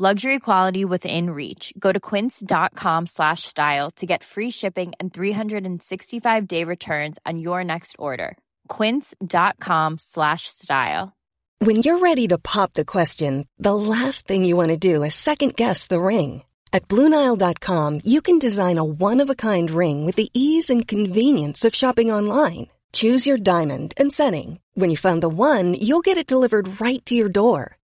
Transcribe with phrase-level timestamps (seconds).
[0.00, 1.72] Luxury quality within reach.
[1.76, 7.64] Go to quince.com slash style to get free shipping and 365 day returns on your
[7.64, 8.38] next order.
[8.68, 11.16] Quince.com slash style.
[11.58, 15.16] When you're ready to pop the question, the last thing you want to do is
[15.16, 16.44] second guess the ring.
[16.72, 20.86] At Bluenile.com, you can design a one of a kind ring with the ease and
[20.86, 22.68] convenience of shopping online.
[22.92, 24.60] Choose your diamond and setting.
[24.74, 27.77] When you find the one, you'll get it delivered right to your door.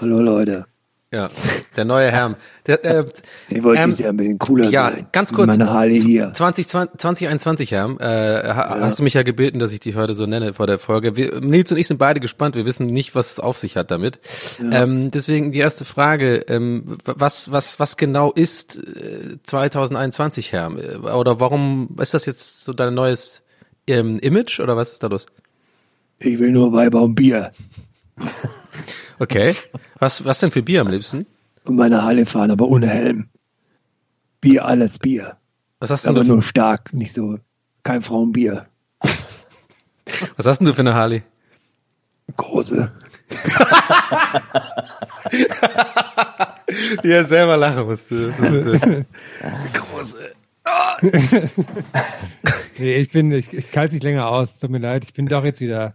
[0.00, 0.66] Hallo Leute.
[1.12, 1.28] Ja,
[1.76, 2.36] der neue Herm.
[2.66, 3.04] Der, äh,
[3.50, 5.06] Ich wollte ähm, dieses Jahr ein bisschen cooler ja, sein.
[5.12, 5.58] ganz kurz.
[5.58, 6.32] Meine Harley hier.
[6.32, 10.24] 20, 2021, Herm, äh, ha- hast du mich ja gebeten, dass ich dich heute so
[10.24, 11.14] nenne vor der Folge.
[11.14, 12.54] Wir, Nils und ich sind beide gespannt.
[12.54, 14.20] Wir wissen nicht, was es auf sich hat damit.
[14.72, 20.78] Ähm, deswegen die erste Frage, ähm, was, was, was genau ist äh, 2021, Herm?
[20.78, 23.42] Äh, Oder warum ist das jetzt so dein neues
[23.86, 25.26] ähm, Image oder was ist da los?
[26.20, 27.52] Ich will nur Weiber und Bier.
[29.18, 29.54] Okay.
[29.98, 31.26] Was, was denn für Bier am liebsten?
[31.64, 33.28] Und meine Harley fahren, aber ohne Helm.
[34.40, 35.36] Bier, alles Bier.
[35.78, 37.38] Was hast, denn Aber du, nur stark, nicht so.
[37.82, 38.66] Kein Frauenbier.
[40.36, 41.22] was hast denn du für eine Harley?
[42.36, 42.92] Große.
[47.02, 48.30] Wie er selber lachen musste.
[49.72, 50.32] Große.
[52.78, 54.58] Nee, ich bin, ich, ich halte nicht länger aus.
[54.58, 55.94] Tut mir leid, ich bin doch jetzt wieder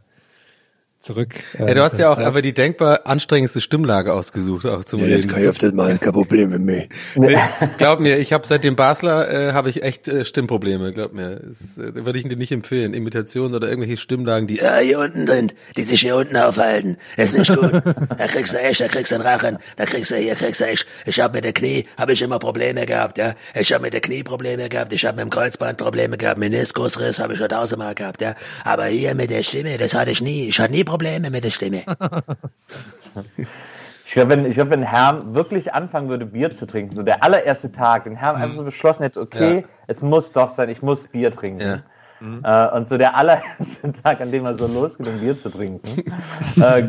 [1.00, 1.36] zurück.
[1.58, 5.20] Ja, du hast ja auch aber die denkbar anstrengendste Stimmlage ausgesucht, auch zum Ja, jetzt
[5.20, 5.30] Reden.
[5.32, 6.88] kann ich auf das mal, kein Problem mit mir.
[7.16, 7.38] Nee,
[7.78, 11.40] glaub mir, ich habe seit dem Basler äh, habe ich echt äh, Stimmprobleme, glaub mir.
[11.48, 12.94] Das äh, würde ich dir nicht empfehlen.
[12.94, 17.32] Imitationen oder irgendwelche Stimmlagen, die Ja, hier unten drin, die sich hier unten aufhalten, das
[17.32, 17.72] ist nicht gut.
[17.72, 20.66] Da kriegst du echt, da kriegst du einen Rachen, da kriegst du, hier kriegst du
[20.66, 23.34] echt, ich hab mit der Knie, habe ich immer Probleme gehabt, ja.
[23.56, 27.20] Ich hab mit der Knie Probleme gehabt, ich hab mit dem Kreuzband Probleme gehabt, Meniskusriss
[27.20, 28.36] habe ich schon tausendmal gehabt, ja.
[28.66, 30.97] Aber hier mit der Stimme, das hatte ich nie, ich hatte nie Probleme
[31.32, 31.82] mit der Stimme.
[34.06, 37.24] Ich glaube, wenn, ich glaub, wenn Herm wirklich anfangen würde, Bier zu trinken, so der
[37.24, 39.68] allererste Tag, wenn Herm einfach so beschlossen hätte, okay, Ja.
[39.88, 41.60] es muss doch sein, ich muss Bier trinken.
[41.60, 42.70] Ja.
[42.72, 46.04] Äh, und so der allererste Tag, an dem er so losgeht, um Bier zu trinken,
[46.62, 46.84] äh,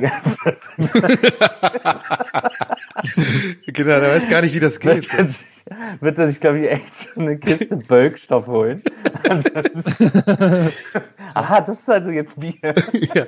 [3.67, 5.05] Genau, der weiß gar nicht, wie das geht.
[5.05, 5.58] sich,
[6.01, 8.83] wird er sich glaube ich, echt so eine Kiste Bölkstoff holen.
[11.35, 12.55] Aha, das ist also jetzt Bier.
[13.15, 13.27] ja.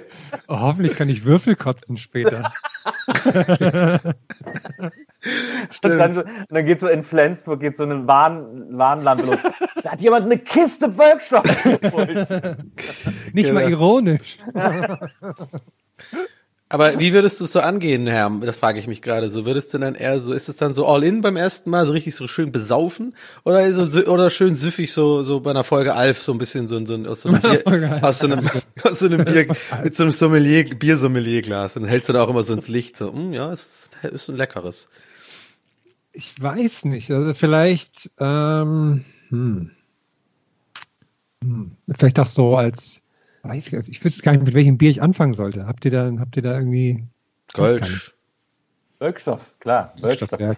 [0.49, 2.53] Oh, hoffentlich kann ich Würfel kotzen später.
[5.85, 9.39] Und dann, so, und dann geht so in Flensburg geht so eine Warn, Warnlampe los.
[9.83, 12.29] Da hat jemand eine Kiste Bölkstoff geholt.
[13.33, 13.71] Nicht mal Genau.
[13.71, 14.39] ironisch.
[16.73, 18.31] Aber wie würdest du es so angehen, Herr?
[18.43, 19.29] Das frage ich mich gerade.
[19.29, 21.85] So würdest du dann eher so, ist es dann so all in beim ersten Mal,
[21.85, 23.17] so richtig so schön besaufen?
[23.45, 26.79] Oder so, oder schön süffig so, so bei einer Folge Alf, so ein bisschen so,
[26.87, 28.49] so aus so einem Bier, aus so einem,
[28.85, 29.49] aus so einem Bier,
[29.83, 31.77] mit so einem Sommelier, Biersommelier-Glas.
[31.77, 34.37] Und hältst du da auch immer so ins Licht, so, hm, ja, ist, ist ein
[34.37, 34.89] leckeres.
[36.13, 37.11] Ich weiß nicht.
[37.11, 39.73] Also vielleicht, ähm, hm.
[41.43, 41.73] Hm.
[41.97, 43.03] Vielleicht auch so als,
[43.43, 45.67] weiß ich, ich wüsste gar nicht, mit welchem Bier ich anfangen sollte.
[45.67, 47.05] Habt ihr da, habt ihr da irgendwie
[47.53, 48.15] Gold.
[48.99, 49.95] Wirkstoff, klar.
[50.01, 50.39] Wirkstoff.
[50.39, 50.53] Ja,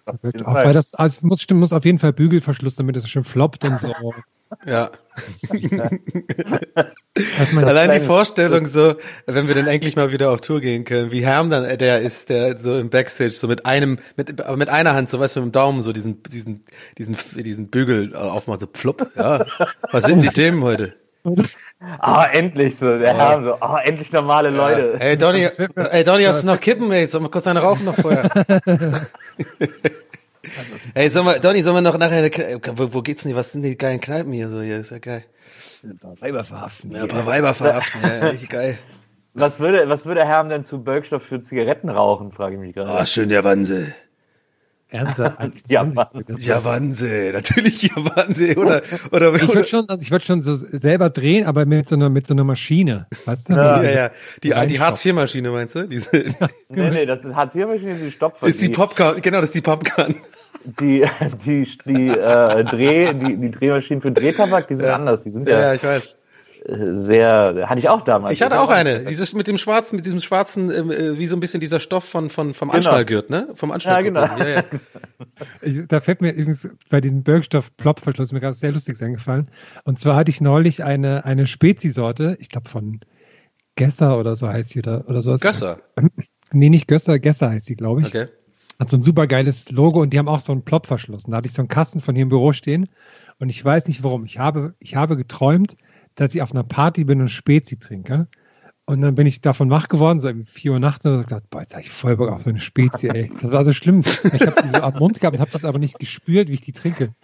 [0.44, 3.22] auch, weil das also es muss, stimmt, muss auf jeden Fall Bügelverschluss, damit es schön
[3.24, 4.12] floppt und so.
[4.66, 4.90] Ja.
[7.56, 11.24] Allein die Vorstellung so, wenn wir dann endlich mal wieder auf Tour gehen können, wie
[11.24, 14.68] Herm dann äh, der ist, der so im Backstage so mit einem, mit, aber mit
[14.68, 16.64] einer Hand, so weißt du, mit dem Daumen so diesen, diesen,
[16.98, 19.46] diesen, diesen Bügel äh, aufmacht, so plopp, ja.
[19.90, 20.96] Was sind die Themen heute?
[21.98, 22.98] Ah, endlich so.
[22.98, 24.96] Der Herr so, ah, endlich normale Leute.
[25.00, 25.48] Ey, Donny,
[25.90, 27.08] ey, Donny, hast du noch Kippen, ey?
[27.08, 28.28] Sollen wir kurz eine rauchen noch vorher?
[30.94, 32.30] ey, sollen wir, Donny, sollen wir noch nachher, eine
[32.74, 35.24] wo, wo geht's denn, was sind die geilen Kneipen hier so, hier, ist ja geil.
[36.20, 36.90] Weiber verhaften.
[36.90, 38.78] Ja, ein paar Weiber verhaften, ja, richtig geil.
[39.34, 42.90] Was würde, was würde Herr denn zu Birkstoff für Zigaretten rauchen, frage ich mich gerade.
[42.90, 43.94] Ah, schön der Wanse.
[44.92, 45.94] Ernster als Ja, 20.
[46.14, 46.24] Mann.
[46.28, 51.46] Das- Javanse, natürlich Javanse, oder, oder, Ich würde schon, ich würde schon so selber drehen,
[51.46, 53.06] aber mit so einer, mit so einer Maschine.
[53.24, 53.54] Weißt du?
[53.54, 54.08] ja, ja,
[54.42, 54.86] die, die Reinstopfen.
[54.86, 55.86] Hartz-IV-Maschine, meinst du?
[55.88, 56.10] Diese,
[56.68, 58.46] Nee, nee, das ist Hartz-IV-Maschine, die Stopfer.
[58.46, 60.14] ist die Popcorn, genau, das ist die Popcorn.
[60.80, 61.04] die,
[61.44, 65.22] die, die, äh, Dreh, die, die Drehmaschinen für Drehtabak, die sind anders.
[65.24, 66.14] Die sind Ja, ja, ja, ich weiß.
[66.64, 68.34] Sehr, hatte ich auch damals.
[68.34, 71.36] Ich hatte auch eine, dieses mit dem schwarzen, mit diesem schwarzen, ähm, äh, wie so
[71.36, 72.76] ein bisschen dieser Stoff von, von, vom Genau.
[72.76, 73.48] Anschnallgurt, ne?
[73.54, 74.14] Vom Anschnallgurt.
[74.14, 74.44] Ja, genau.
[74.44, 74.64] Ja, ja.
[75.62, 79.48] Ich, da fällt mir übrigens bei diesem Birkstoff-Plopverschluss mir gerade sehr lustig eingefallen.
[79.84, 83.00] Und zwar hatte ich neulich eine, eine Spezi-Sorte, ich glaube von
[83.76, 85.40] Gesser oder so heißt sie oder, oder sowas.
[85.40, 85.78] Gösser.
[86.54, 88.08] Nee, nicht Gösser, Gesser heißt sie, glaube ich.
[88.08, 88.26] Okay.
[88.78, 91.24] Hat so ein super geiles Logo und die haben auch so einen Plopverschluss.
[91.24, 92.90] Und da hatte ich so einen Kasten von hier im Büro stehen
[93.38, 94.26] und ich weiß nicht warum.
[94.26, 95.76] Ich habe, ich habe geträumt,
[96.14, 98.28] dass ich auf einer Party bin und Spezi trinke.
[98.84, 101.60] Und dann bin ich davon wach geworden, so um 4 Uhr nachts und gedacht, boah,
[101.60, 103.30] jetzt habe ich voll Bock auf so eine Spezi, ey.
[103.40, 104.00] Das war so schlimm.
[104.00, 106.62] Ich habe die so am Mund gehabt und habe das aber nicht gespürt, wie ich
[106.62, 107.14] die trinke.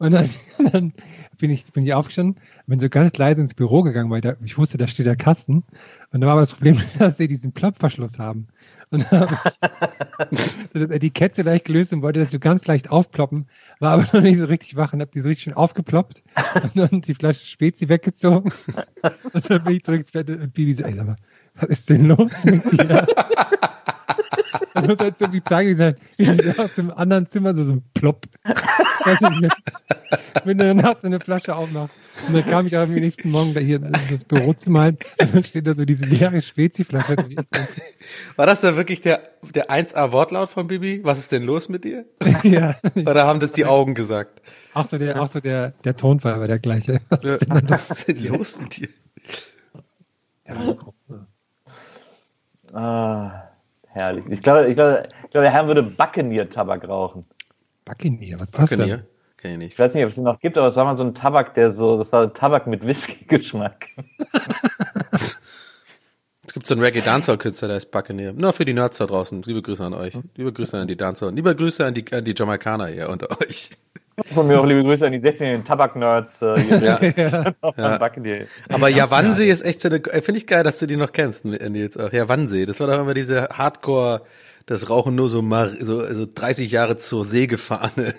[0.00, 0.30] Und dann,
[0.72, 0.92] dann
[1.38, 4.56] bin ich, bin ich aufgestanden, bin so ganz leise ins Büro gegangen, weil da, ich
[4.56, 5.62] wusste, da steht der Kasten.
[6.10, 8.48] Und da war aber das Problem, dass sie diesen Plopverschluss haben.
[8.90, 9.38] Und dann habe
[10.30, 10.38] ich
[10.72, 13.46] das Etikett so leicht gelöst und wollte das so ganz leicht aufploppen,
[13.78, 16.22] war aber noch nicht so richtig wach und habe die so richtig schön aufgeploppt
[16.62, 18.50] und dann die Flasche Spezi weggezogen.
[19.34, 21.16] Und dann bin ich zurück ins Bett und Bibi so, ey, sag mal,
[21.56, 23.06] was ist denn los mit dir?
[24.74, 27.72] Das muss halt so wie zeigen, wie wie sie aus dem anderen Zimmer so, so
[27.72, 28.26] ein Plopp.
[28.44, 29.56] Weiß ich nicht.
[30.44, 31.94] Wenn du nachts eine Flasche aufmachst.
[32.26, 35.42] Und dann kam ich am nächsten Morgen da hier in das Bürozimmer ein und dann
[35.42, 37.16] steht da so diese leere Spezi-Flasche.
[38.36, 39.22] War das da wirklich der,
[39.54, 41.00] der 1A-Wortlaut von Bibi?
[41.02, 42.04] Was ist denn los mit dir?
[42.42, 42.74] ja.
[42.94, 44.42] Oder haben das die Augen gesagt?
[44.74, 47.00] Auch so der, auch so der, der Tonfall war der gleiche.
[47.22, 47.38] Ja.
[47.48, 48.88] Was ist denn los mit dir?
[52.72, 53.49] Ah,
[53.92, 54.24] herrlich.
[54.28, 57.24] Ich glaube, ich glaube, ich glaube, der Herr würde Buccaneer-Tabak rauchen.
[57.84, 58.78] Buccaneer, was ist das denn?
[58.78, 59.06] Buccaneer?
[59.36, 59.72] Kenn ich nicht.
[59.72, 61.54] Ich weiß nicht, ob es den noch gibt, aber es war mal so ein Tabak,
[61.54, 63.86] der so, das war Tabak mit Whisky-Geschmack.
[66.50, 68.32] Es gibt so einen Reggae-Dancehall-Künstler, der ist Buccaneer.
[68.32, 69.40] Nur für die Nerds da draußen.
[69.42, 70.14] Liebe Grüße an euch.
[70.34, 71.32] Liebe Grüße an die Dancehall.
[71.32, 73.70] Liebe Grüße an die, an die Jamaikaner hier unter euch.
[74.34, 76.42] Von mir auch liebe Grüße an die 16-jährigen Tabak-Nerds.
[76.42, 77.52] Äh, hier Ja.
[77.60, 77.98] auf Ja.
[78.68, 81.44] Aber Javansee ist echt so eine, äh, finde ich geil, dass du die noch kennst,
[81.44, 82.12] Nils auch.
[82.12, 84.22] Javansee, das war doch immer diese Hardcore,
[84.66, 88.14] das Rauchen nur so, mar, so, so 30 Jahre zur See gefahrene.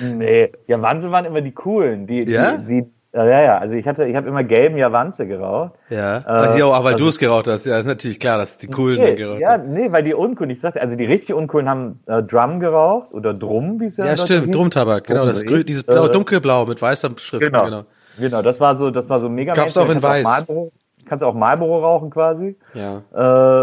[0.00, 2.06] Nee, Javanze waren immer die coolen.
[2.06, 2.56] Die, Ja?
[2.56, 2.90] Die, die,
[3.22, 3.58] ja, ja.
[3.58, 5.72] Also ich hatte, ich habe immer gelben Javanze geraucht.
[5.90, 6.18] Ja.
[6.18, 8.58] Äh, Ach, jo, aber weil also- du es geraucht hast, ja, ist natürlich klar, dass
[8.58, 9.72] die coolen Nee, geraucht ja, haben.
[9.72, 13.32] nee, weil die uncoolen, ich sagte, also die richtig uncoolen haben äh, Drum geraucht oder
[13.34, 14.54] Drum, wie es ja Ja, stimmt.
[14.54, 17.64] Drumtabak, genau, das Drum, grü dieses blau, äh, dunkelblau mit weißer Schrift, Genau.
[17.64, 17.82] genau.
[18.18, 19.52] Genau, das war so, das war so mega.
[19.54, 20.24] Gab's auch in Kannst weiß.
[20.24, 20.72] Marlboro,
[21.04, 22.56] kannst auch Marlboro rauchen quasi.
[22.74, 23.02] Ja.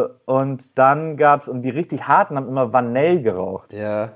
[0.03, 3.71] Äh, und dann gab's, und die richtig harten haben immer Vanille geraucht.
[3.73, 4.09] Ja.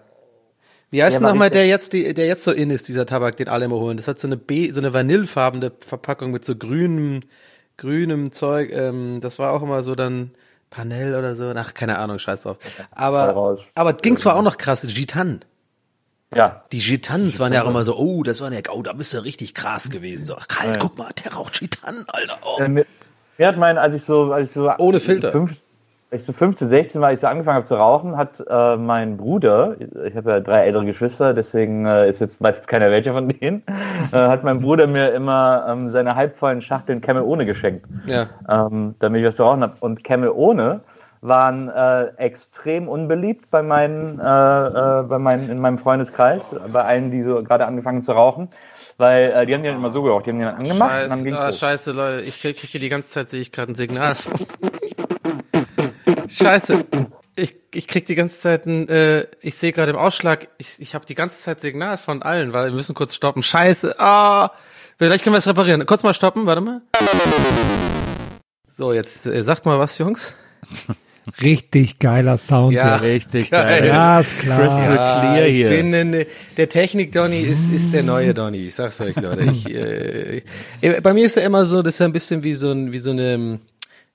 [0.95, 3.35] Wie heißt Ja, denn nochmal der jetzt, die, der jetzt so in ist, dieser Tabak,
[3.35, 3.97] den alle immer holen?
[3.97, 7.23] Das hat so eine B, so eine vanillefarbene Verpackung mit so grünem,
[7.75, 8.71] grünem Zeug.
[8.71, 10.31] Ähm, das war auch immer so dann
[10.69, 11.51] Panel oder so.
[11.53, 12.59] Ach, keine Ahnung, scheiß drauf.
[12.91, 15.43] Aber, aber ging's war auch noch krass, Gitan.
[16.33, 16.63] Ja.
[16.71, 19.21] Die Gitans waren ja auch immer so, oh, das war ja, oh, da bist du
[19.21, 20.25] richtig krass gewesen.
[20.25, 22.39] So, ach, kalt, guck mal, der raucht Gitan, Alter.
[22.41, 22.65] Oh.
[22.69, 22.85] Mir,
[23.37, 25.33] mir hat mein, als ich so, als ich so Ohne Filter.
[25.33, 25.64] Fünf,
[26.15, 28.77] als ich so 15, 16 war, als ich so angefangen habe zu rauchen, hat äh,
[28.77, 32.89] mein Bruder, ich habe ja drei ältere Geschwister, deswegen äh, ist jetzt weiß jetzt keiner
[32.89, 33.63] welcher von denen,
[34.13, 38.27] äh, hat mein Bruder mir immer ähm, seine halbvollen Schachteln Camel ohne geschenkt, Ja.
[38.47, 39.73] ähm, damit ich was zu rauchen habe.
[39.81, 40.79] Und Camel ohne
[41.19, 47.11] waren äh, extrem unbeliebt bei meinen, äh, äh, bei meinen, in meinem Freundeskreis, bei allen,
[47.11, 48.47] die so gerade angefangen zu rauchen.
[48.97, 51.09] Weil äh, die haben die dann immer so geraucht, die haben die dann angemacht und
[51.09, 53.51] dann Scheiße, ging's ah, scheiße, Leute, ich krieg krieg hier die ganze Zeit, sehe ich
[53.51, 54.13] gerade ein Signal.
[56.27, 56.85] Scheiße.
[57.35, 60.95] Ich, ich krieg die ganze Zeit ein, äh, ich sehe gerade im Ausschlag, ich, ich
[60.95, 63.43] habe die ganze Zeit Signal von allen, weil wir müssen kurz stoppen.
[63.43, 63.99] Scheiße.
[63.99, 64.51] Ah,
[64.97, 65.85] vielleicht können wir es reparieren.
[65.85, 66.81] Kurz mal stoppen, warte mal.
[68.69, 70.35] So, jetzt äh, sagt mal was, Jungs.
[71.41, 72.73] Richtig geiler Sound.
[72.73, 73.09] Ja, hier.
[73.09, 73.79] Richtig geil.
[73.79, 73.87] geil.
[73.87, 74.59] ja ist klar.
[74.59, 75.69] Crystal clear ich hier.
[75.69, 76.25] bin ein,
[76.57, 78.67] der Technik-Donny ist, ist der neue Donny.
[78.67, 79.41] Ich sag's euch, Leute.
[79.51, 80.43] Ich, äh,
[80.81, 82.93] äh, bei mir ist ja immer so, das ist ja ein bisschen wie so ein,
[82.93, 83.59] wie so eine,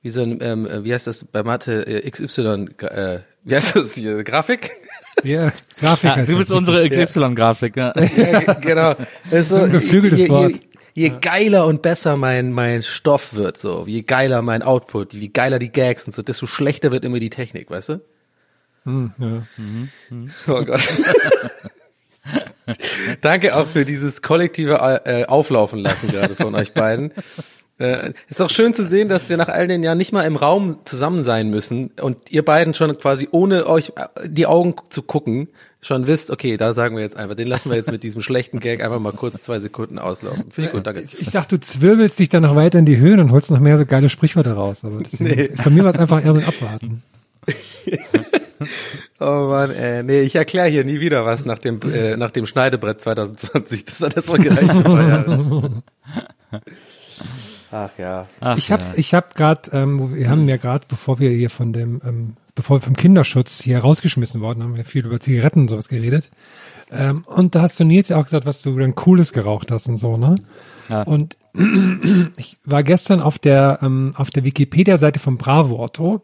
[0.03, 3.95] wie so ein, ähm, wie heißt das bei Mathe, äh, XY, äh, wie heißt das
[3.95, 4.71] hier, Grafik?
[5.23, 6.17] Ja, Grafik.
[6.17, 7.93] Ja, du bist unsere XY-Grafik, ja.
[8.17, 8.95] ja, ge- genau.
[9.31, 10.53] Das ist so, ein geflügeltes je, Wort.
[10.95, 15.29] Je, je geiler und besser mein, mein Stoff wird, so, je geiler mein Output, je
[15.29, 18.01] geiler die Gags und so, desto schlechter wird immer die Technik, weißt du?
[18.85, 19.43] Hm, ja.
[20.49, 20.81] Oh Gott.
[23.21, 27.13] Danke auch für dieses kollektive äh, Auflaufen lassen gerade von euch beiden.
[27.81, 30.37] Äh, ist auch schön zu sehen, dass wir nach all den Jahren nicht mal im
[30.37, 35.03] Raum zusammen sein müssen und ihr beiden schon quasi ohne euch äh, die Augen zu
[35.03, 35.49] gucken
[35.83, 38.61] schon wisst, okay, da sagen wir jetzt einfach, den lassen wir jetzt mit diesem schlechten
[38.61, 40.45] Gag einfach mal kurz zwei Sekunden auslaufen.
[40.51, 41.03] Finde ich gut, danke.
[41.03, 43.79] Ich dachte, du zwirbelst dich dann noch weiter in die Höhen und holst noch mehr
[43.79, 44.85] so geile Sprichwörter raus.
[44.85, 45.31] Aber Nee.
[45.47, 47.03] ist, bei mir war es einfach eher so ein Abwarten.
[49.19, 52.45] Oh Mann, äh, nee, ich erkläre hier nie wieder was nach dem, äh, nach dem
[52.45, 53.87] Schneidebrett 2020.
[53.87, 55.83] Das hat erstmal gereicht für ein paar Jahre.
[57.73, 58.27] Ach ja.
[58.41, 58.93] Ach, Ich habe ja.
[58.97, 62.77] ich hab gerade, ähm, wir haben ja gerade, bevor wir hier von dem, ähm, bevor
[62.77, 66.31] wir vom Kinderschutz hier rausgeschmissen worden, haben wir viel über Zigaretten und sowas geredet.
[66.91, 69.89] Ähm, und da hast du Nils ja auch gesagt, was du dann Cooles geraucht hast
[69.89, 70.35] und so, ne?
[70.89, 71.03] Ja.
[71.03, 71.37] Und
[72.37, 76.23] ich war gestern auf der ähm, auf der Wikipedia-Seite von Bravo Otto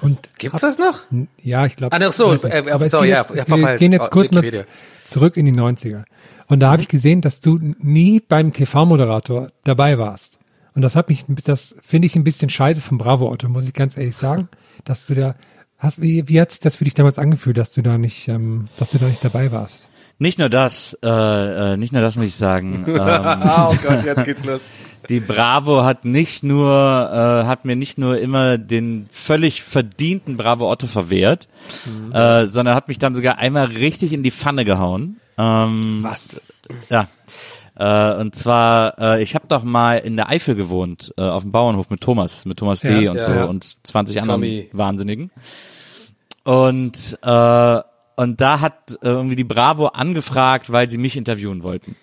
[0.00, 1.04] und Gibt's das noch?
[1.42, 1.96] ja, ich glaube.
[1.96, 4.30] Ah, ach so, äh, aber es so, geht ja, jetzt, wir gehen jetzt Oh, kurz
[4.30, 4.66] mal
[5.04, 6.04] zurück in die 90er.
[6.46, 10.38] Und da habe ich gesehen, dass du nie beim TV-Moderator dabei warst.
[10.74, 13.74] Und das hat mich, das finde ich ein bisschen scheiße vom Bravo Otto, muss ich
[13.74, 14.48] ganz ehrlich sagen,
[14.84, 15.34] dass du da
[15.78, 18.68] hast, wie, wie hat sich das für dich damals angefühlt, dass du da nicht, ähm,
[18.76, 19.88] dass du da nicht dabei warst?
[20.18, 21.08] Nicht nur das, äh,
[21.72, 22.84] äh, nicht nur das muss ich sagen.
[22.88, 24.60] ähm, oh Gott, jetzt geht's los.
[25.08, 30.70] die Bravo hat nicht nur, äh, hat mir nicht nur immer den völlig verdienten Bravo
[30.70, 31.48] Otto verwehrt,
[32.12, 35.20] äh, sondern hat mich dann sogar einmal richtig in die Pfanne gehauen.
[35.36, 36.40] Ähm, Was?
[36.88, 37.08] Ja.
[37.76, 41.52] Äh, und zwar, äh, ich habe doch mal in der Eifel gewohnt, äh, auf dem
[41.52, 43.02] Bauernhof mit Thomas, mit Thomas D.
[43.02, 43.44] Ja, und ja, so ja.
[43.44, 44.68] und 20 anderen Tommy.
[44.72, 45.30] Wahnsinnigen.
[46.44, 47.80] Und äh,
[48.16, 51.96] und da hat äh, irgendwie die Bravo angefragt, weil sie mich interviewen wollten.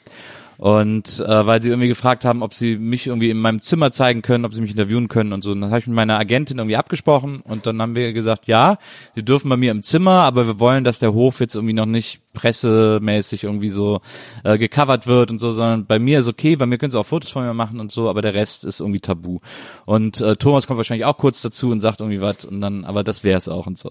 [0.57, 4.21] Und äh, weil sie irgendwie gefragt haben, ob sie mich irgendwie in meinem Zimmer zeigen
[4.21, 5.51] können, ob sie mich interviewen können und so.
[5.51, 8.77] Und dann habe ich mit meiner Agentin irgendwie abgesprochen und dann haben wir gesagt, ja,
[9.15, 11.87] sie dürfen bei mir im Zimmer, aber wir wollen, dass der Hof jetzt irgendwie noch
[11.87, 14.01] nicht pressemäßig irgendwie so
[14.43, 17.05] äh, gecovert wird und so, sondern bei mir ist okay, bei mir können sie auch
[17.05, 19.39] Fotos von mir machen und so, aber der Rest ist irgendwie tabu.
[19.85, 23.03] Und äh, Thomas kommt wahrscheinlich auch kurz dazu und sagt irgendwie was und dann, aber
[23.03, 23.89] das wäre es auch und so.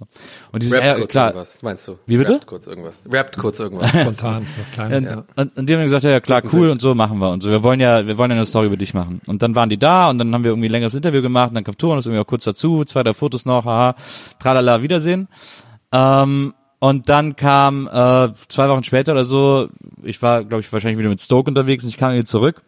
[0.53, 1.99] Und dieses, Rappt ja, kurz klar, irgendwas, meinst du?
[2.07, 2.35] Wie bitte?
[2.35, 3.07] Rappt kurz irgendwas.
[3.11, 3.91] Rappt kurz irgendwas.
[4.01, 5.25] Spontan, was Kleines, und, ja.
[5.37, 7.51] und, und die haben gesagt, ja, ja klar, cool und so machen wir und so.
[7.51, 9.21] Wir wollen ja, wir wollen ja eine Story über dich machen.
[9.27, 11.57] Und dann waren die da und dann haben wir irgendwie ein längeres Interview gemacht und
[11.57, 13.95] dann kam Thomas irgendwie auch kurz dazu, zwei, drei Fotos noch, haha,
[14.39, 15.29] tralala, Wiedersehen.
[15.93, 19.69] Ähm, und dann kam äh, zwei Wochen später oder so,
[20.03, 22.63] ich war, glaube ich, wahrscheinlich wieder mit Stoke unterwegs und ich kam irgendwie zurück.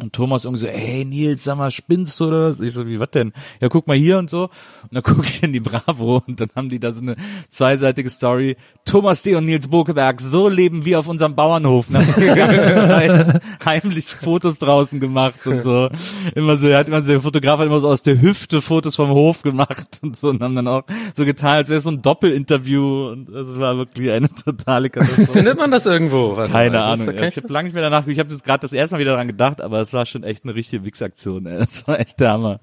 [0.00, 2.60] Und Thomas irgendwie so, ey Nils, sag mal, spinnst du oder was?
[2.60, 3.32] Ich so, wie, was denn?
[3.60, 4.44] Ja, guck mal hier und so.
[4.44, 7.16] Und dann gucke ich in die Bravo und dann haben die da so eine
[7.48, 8.56] zweiseitige Story.
[8.84, 9.34] Thomas D.
[9.34, 11.88] und Nils Bokeberg, so leben wir auf unserem Bauernhof.
[11.88, 15.88] Und haben die ganze Zeit heimlich Fotos draußen gemacht und so.
[16.34, 18.96] Immer so, er hat immer so, der Fotograf hat immer so aus der Hüfte Fotos
[18.96, 21.90] vom Hof gemacht und so und haben dann auch so getan, als wäre es so
[21.90, 25.32] ein Doppelinterview und das war wirklich eine totale Katastrophe.
[25.32, 26.36] Findet man das irgendwo?
[26.36, 27.10] Warte Keine mal, Ahnung.
[27.10, 29.26] Ich habe lange nicht mehr danach, ich habe jetzt gerade das erste Mal wieder daran
[29.26, 31.46] gedacht, aber es war schon echt eine richtige Wichsaktion.
[31.46, 31.58] Ey.
[31.58, 32.60] Das war echt der Hammer.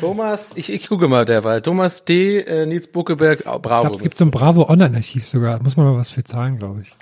[0.00, 1.60] Thomas, ich, ich gucke mal derweil.
[1.62, 3.80] Thomas D., äh, Nils Buckeberg, oh, Ich bravo.
[3.82, 5.62] glaube, es gibt so ein Bravo Online-Archiv sogar.
[5.62, 6.92] Muss man mal was für zahlen, glaube ich.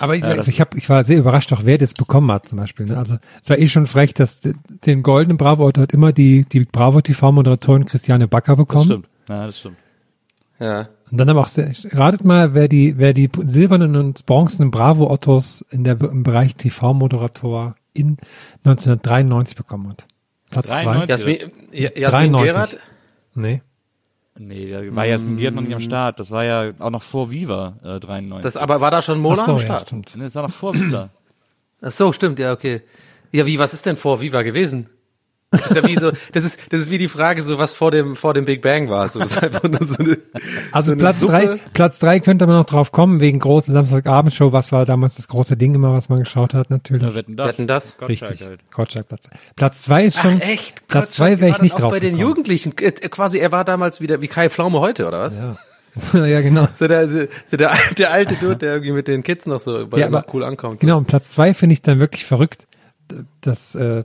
[0.00, 2.58] Aber ich, das- ich, hab, ich war sehr überrascht, auch wer das bekommen hat zum
[2.58, 2.86] Beispiel.
[2.86, 2.98] Ne?
[2.98, 6.60] Also es war eh schon frech, dass den goldenen Bravo Auto hat immer die, die
[6.64, 8.84] Bravo TV-Moderatorin Christiane Backer Das bekommen.
[8.84, 9.08] stimmt.
[9.28, 9.76] Ja, das stimmt.
[10.60, 10.88] Ja.
[11.10, 15.10] Und dann aber auch sehr, ratet mal, wer die, wer die silbernen und bronzenen Bravo
[15.10, 18.16] Ottos in der, im Bereich TV-Moderator in
[18.64, 20.06] 1993 bekommen hat.
[20.50, 21.04] Platz 93?
[21.04, 21.32] zwei.
[21.32, 22.52] Jasmin, ja, Jasmin 93.
[22.52, 22.78] Gerard?
[23.34, 23.62] Nee.
[24.36, 26.18] Nee, da war Jasmin Giert noch nicht am Start.
[26.18, 28.42] Das war ja auch noch vor Viva äh, 93.
[28.42, 29.86] Das, aber war da schon Mola so, am ja, Start?
[29.88, 30.12] stimmt.
[30.16, 31.10] nee, das war noch vor Viva.
[31.80, 32.80] Ach so, stimmt, ja, okay.
[33.30, 34.88] Ja, wie, was ist denn vor Viva gewesen?
[35.56, 37.90] Das ist ja wie so, das ist, das ist wie die Frage, so was vor
[37.90, 39.08] dem, vor dem Big Bang war.
[39.08, 40.16] So, das ist einfach nur so eine,
[40.72, 41.32] Also so Platz Suppe.
[41.32, 44.52] drei, Platz drei könnte man noch drauf kommen, wegen großen Samstagabendshow.
[44.52, 46.70] Was war damals das große Ding immer, was man geschaut hat?
[46.70, 47.08] Natürlich.
[47.08, 47.48] Ja, wetten das.
[47.48, 47.98] Wetten das?
[47.98, 48.46] Gottschalk Richtig.
[48.48, 48.60] halt.
[48.72, 49.28] Gottschalk Platz.
[49.56, 50.40] Platz zwei ist schon.
[50.42, 50.86] Ach echt?
[50.88, 51.84] Platz zwei wäre ich nicht drauf.
[51.84, 52.18] auch bei den.
[52.18, 55.40] Jugendlichen, äh, quasi, er war damals wieder wie Kai Pflaume heute, oder was?
[55.40, 55.56] Ja.
[56.26, 56.66] ja, genau.
[56.74, 57.08] So der,
[57.46, 60.24] so der, der alte Dude, der irgendwie mit den Kids noch so bei Ja, aber-
[60.32, 60.80] cool ankommt.
[60.80, 62.66] Genau, und Platz zwei finde ich dann wirklich verrückt.
[63.42, 64.02] Das, äh,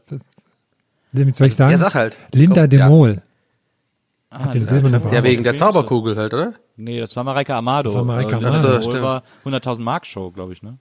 [1.14, 1.72] soll ich sagen?
[1.72, 2.18] Ja, sag halt.
[2.34, 2.88] Linda Oh, de ja.
[2.88, 3.22] Mol.
[4.32, 6.54] Ah, den das- silbernen Ja, wegen der Zauberkugel halt, oder?
[6.78, 7.90] Nee, das war Mareike Amado.
[7.90, 8.52] Das war Mareike Äh, Amado.
[8.54, 9.04] Linda Ach so, de Mol stimmt.
[9.04, 10.78] war 100.000 Mark Show, glaube ich, ne?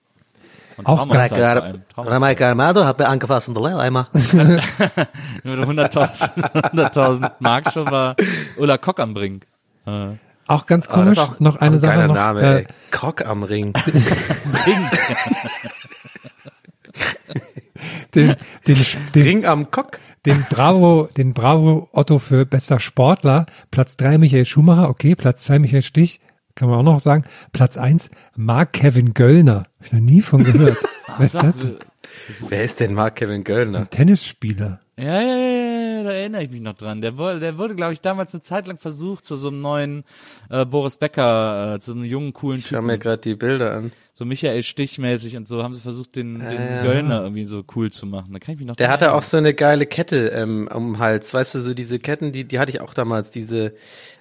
[0.77, 0.99] Und Auch.
[0.99, 2.43] Traumhochzeit.
[2.43, 4.07] Armado hat mir angefasst in der Lehreimer.
[4.13, 6.31] Nur 100.000
[6.73, 8.15] 100.000 Mark Show war
[8.59, 9.45] Ulla Kock am Brink.
[9.87, 10.11] Äh,
[10.47, 11.19] Auch ganz Ah, komisch.
[11.19, 12.15] auch noch eine ein Sache noch.
[12.15, 12.67] Name, äh, ey.
[12.93, 13.73] Cock am Ring.
[18.15, 18.77] den, den,
[19.15, 19.99] den, Ring am Cock.
[20.27, 23.47] Den Bravo, den Bravo Otto für bester Sportler.
[23.71, 25.15] Platz drei Michael Schumacher, okay.
[25.15, 26.21] Platz zwei Michael Stich,
[26.55, 27.25] kann man auch noch sagen.
[27.53, 29.67] Platz eins Mark Kevin Göllner.
[29.79, 30.79] Hab ich noch nie von gehört.
[31.19, 31.55] Weißt du das?
[32.49, 33.89] Wer ist denn Mark Kevin Göllner?
[33.91, 34.81] Tennisspieler.
[34.97, 37.01] Ja, ja, ja, ja, da erinnere ich mich noch dran.
[37.01, 40.05] Der wurde, der wurde, glaube ich, damals eine Zeit lang versucht, zu so einem neuen
[40.51, 43.03] äh, Boris Becker, äh, zu einem jungen, coolen Ich schau mir Typen.
[43.03, 43.93] gerade die Bilder an.
[44.19, 46.83] So Michael Stichmäßig und so haben sie versucht, den, den ja.
[46.83, 48.33] Göllner irgendwie so cool zu machen.
[48.33, 51.33] Da kann ich mich noch Der hatte auch so eine geile Kette ähm, am Hals.
[51.33, 53.75] Weißt du, so diese Ketten, die, die hatte ich auch damals, diese,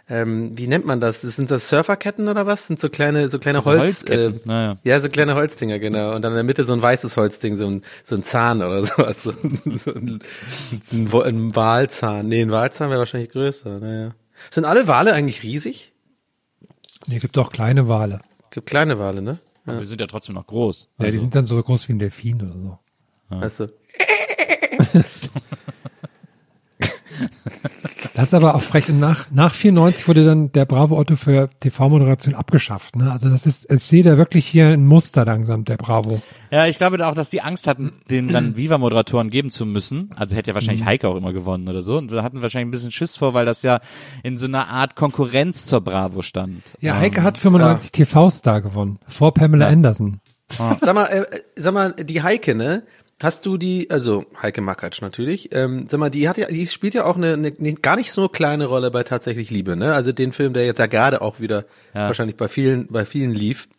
[0.07, 1.21] ähm, wie nennt man das?
[1.21, 2.67] das sind das Surferketten oder was?
[2.67, 4.77] Sind so kleine, so kleine So Holz, äh, naja.
[4.83, 6.13] ja, so kleine Holzdinger, genau.
[6.13, 8.83] Und dann in der Mitte so ein weißes Holzding, so ein, so ein Zahn oder
[8.85, 9.23] sowas.
[9.23, 10.21] So, ein, so ein,
[10.91, 12.27] ein, ein Walzahn.
[12.27, 14.11] Nee, ein Walzahn wäre wahrscheinlich größer, naja.
[14.51, 15.91] Sind alle Wale eigentlich riesig?
[17.07, 18.21] Hier gibt auch kleine Wale.
[18.51, 19.39] Gibt kleine Wale, ne?
[19.67, 20.89] Aber wir sind ja trotzdem noch groß.
[20.97, 22.79] Ja, die Also, sind dann so groß wie ein Delfin oder so.
[23.29, 23.67] Weißt du?
[28.17, 28.89] Das ist aber auch frech.
[28.89, 32.95] Und nach, nach 94 wurde dann der Bravo Otto für TV-Moderation abgeschafft.
[32.95, 33.11] Ne?
[33.11, 36.19] Also das ist, ich sehe da wirklich hier ein Muster langsam, der Bravo.
[36.51, 40.09] ja, ich glaube auch, dass die Angst hatten, den dann Viva-Moderatoren geben zu müssen.
[40.15, 40.87] Also hätte ja wahrscheinlich Mhm.
[40.87, 41.97] Heike auch immer gewonnen oder so.
[41.97, 43.79] Und wir hatten wahrscheinlich ein bisschen Schiss vor, weil das ja
[44.23, 46.63] in so einer Art Konkurrenz zur Bravo stand.
[46.81, 48.97] Ja, Heike hat 95 TV-Star gewonnen.
[49.07, 50.19] Vor Pamela Anderson.
[50.49, 51.25] Sag mal, äh,
[51.57, 52.83] sag mal, die Heike, ne?
[53.19, 56.93] Hast du die, also Heike Makatsch natürlich, ähm, sag mal, die hat ja, die spielt
[56.93, 59.93] ja auch eine, eine, eine gar nicht so kleine Rolle bei tatsächlich Liebe, ne?
[59.93, 62.07] Also den Film, der jetzt ja gerade auch wieder Ja.
[62.07, 63.69] wahrscheinlich bei vielen, bei vielen lief.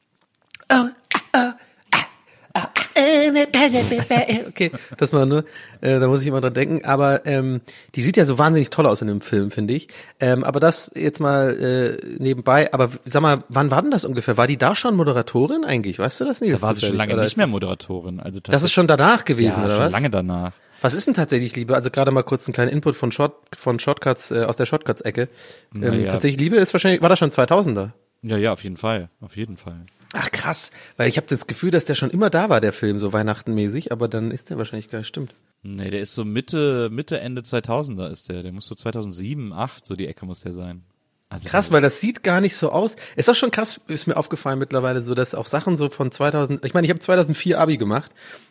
[4.49, 5.45] Okay, das mal nur,
[5.81, 6.85] äh, da muss ich immer dran denken.
[6.85, 7.61] Aber ähm,
[7.95, 9.89] die sieht ja so wahnsinnig toll aus in dem Film, finde ich.
[10.21, 12.73] Ähm, aber das jetzt mal äh, nebenbei.
[12.73, 14.37] Aber sag mal, wann war denn das ungefähr?
[14.37, 15.99] War die da schon Moderatorin eigentlich?
[15.99, 16.53] Weißt du das nicht?
[16.55, 18.21] Da war sie schon lange nicht mehr Moderatorin.
[18.21, 19.93] Also Das ist schon danach gewesen, ja, oder schon was?
[19.93, 20.53] lange danach.
[20.81, 21.75] Was ist denn tatsächlich Liebe?
[21.75, 25.29] Also gerade mal kurz einen kleinen Input von Short, von Shortcuts äh, aus der Shortcuts-Ecke.
[25.75, 26.11] Ähm, Naja.
[26.13, 27.91] Tatsächlich Liebe ist wahrscheinlich, war das schon 2000er?
[28.23, 29.11] Ja, ja, auf jeden Fall.
[29.21, 29.87] Auf jeden Fall.
[30.15, 32.99] Ach krass, weil ich habe das Gefühl, dass der schon immer da war, der Film,
[32.99, 35.35] so Weihnachtenmäßig, aber dann ist der wahrscheinlich gar nicht, stimmt.
[35.63, 38.43] Nee, der ist so Mitte, Mitte, Ende 2000er ist der.
[38.43, 40.83] Der muss so 2007, 8, so die Ecke muss der sein.
[41.29, 42.97] Also Krass, weil das sieht gar nicht so aus.
[43.17, 46.65] Ist auch schon krass, ist mir aufgefallen mittlerweile so, dass auch Sachen so von 2000,
[46.65, 48.11] ich meine, ich habe 2004 Abi gemacht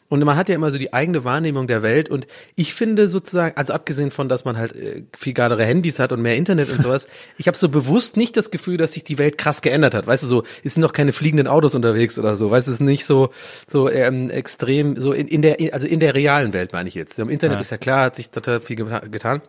[0.09, 3.57] und man hat ja immer so die eigene Wahrnehmung der Welt und ich finde sozusagen,
[3.57, 6.81] also abgesehen von, dass man halt äh, viel geilere Handys hat und mehr Internet und
[6.81, 10.07] sowas, ich habe so bewusst nicht das Gefühl, dass sich die Welt krass geändert hat.
[10.07, 12.49] Weißt du, so es sind noch keine fliegenden Autos unterwegs oder so.
[12.51, 13.31] Weißt du, es ist nicht so
[13.67, 17.19] so ähm, extrem so in, in der also in der realen Welt meine ich jetzt.
[17.19, 17.61] Im Internet Ja.
[17.61, 19.41] ist ja klar, hat sich total viel geta- getan.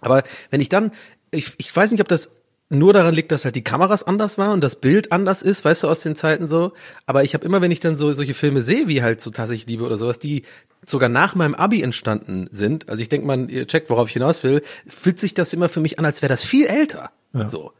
[0.00, 0.92] Aber wenn ich dann,
[1.32, 2.30] ich, ich weiß nicht, ob das
[2.70, 5.84] nur daran liegt, dass halt die Kameras anders waren und das Bild anders ist, weißt
[5.84, 6.72] du, aus den Zeiten so.
[7.06, 9.66] Aber ich habe immer, wenn ich dann so solche Filme sehe, wie halt so tatsächlich
[9.66, 10.42] Liebe oder sowas, die
[10.84, 14.42] sogar nach meinem Abi entstanden sind, also ich denke mal, ihr checkt, worauf ich hinaus
[14.42, 17.10] will, fühlt sich das immer für mich an, als wäre das viel älter.
[17.48, 17.72] So.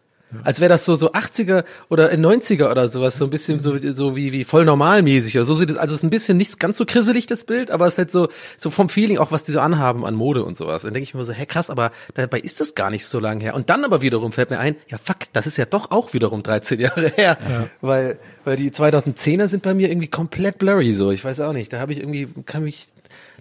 [0.45, 4.15] Als wäre das so so 80er oder 90er oder sowas, so ein bisschen so, so
[4.15, 5.37] wie, wie voll normalmäßig.
[5.37, 7.71] Oder so sieht es, also es ist ein bisschen nicht ganz so krisselig, das Bild,
[7.71, 10.45] aber es ist halt so, so vom Feeling auch, was die so anhaben an Mode
[10.45, 10.83] und sowas.
[10.83, 13.43] Dann denke ich mir so, hä, krass, aber dabei ist das gar nicht so lange
[13.43, 13.55] her.
[13.55, 16.43] Und dann aber wiederum fällt mir ein, ja fuck, das ist ja doch auch wiederum
[16.43, 17.39] 13 Jahre her.
[17.81, 21.11] Weil, weil die 2010er sind bei mir irgendwie komplett blurry so.
[21.11, 21.73] Ich weiß auch nicht.
[21.73, 22.89] Da habe ich irgendwie, kann mich,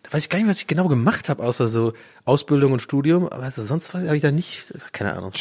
[0.04, 1.92] da weiß ich gar nicht, was ich genau gemacht habe, außer so
[2.24, 3.28] Ausbildung und Studium.
[3.28, 5.34] Aber also sonst habe ich da nicht, keine Ahnung.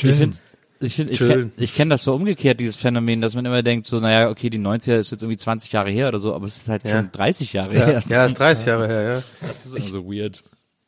[0.81, 3.63] Ich finde, ich, find, ich, kenn, kenne das so umgekehrt, dieses Phänomen, dass man immer
[3.63, 6.45] denkt, so, naja, okay, die 90er ist jetzt irgendwie 20 Jahre her oder so, aber
[6.47, 6.97] es ist halt Ja.
[6.97, 8.03] schon 30 Jahre Ja, her.
[8.09, 9.23] ja, ist 30 Jahre her, ja.
[9.49, 10.43] Das ist also weird.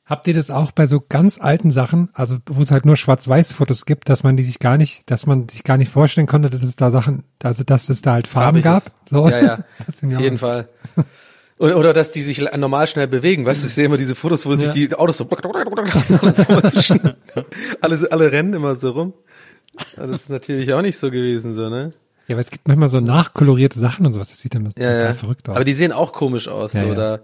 [0.05, 3.85] Habt ihr das auch bei so ganz alten Sachen, also wo es halt nur Schwarz-Weiß-Fotos
[3.85, 6.63] gibt, dass man die sich gar nicht, dass man sich gar nicht vorstellen konnte, dass
[6.63, 8.85] es da Sachen, also dass es da halt Farben gab?
[9.09, 9.29] So.
[9.29, 9.55] Ja, ja.
[9.89, 10.67] Auf jeden Fall.
[11.59, 13.45] Oder, oder dass die sich normal schnell bewegen.
[13.45, 15.29] Weißt du, ich sehe immer diese Fotos, wo sich die Autos so
[17.81, 19.13] alle, alle rennen immer so rum.
[19.97, 21.93] Das ist natürlich auch nicht so gewesen, so, ne?
[22.27, 24.29] Ja, aber es gibt manchmal so nachkolorierte Sachen und sowas.
[24.29, 25.15] Das sieht dann Ja, total ja.
[25.15, 25.57] verrückt aus.
[25.57, 26.75] Aber die sehen auch komisch aus.
[26.75, 26.95] Ja, so, ja.
[26.95, 27.21] Da,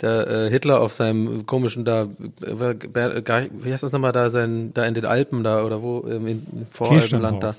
[0.00, 2.08] der äh, Hitler auf seinem komischen da,
[2.42, 6.26] äh, wie heißt das nochmal da, sein, da in den Alpen da oder wo, ähm,
[6.26, 7.54] in, in Voralpenland da.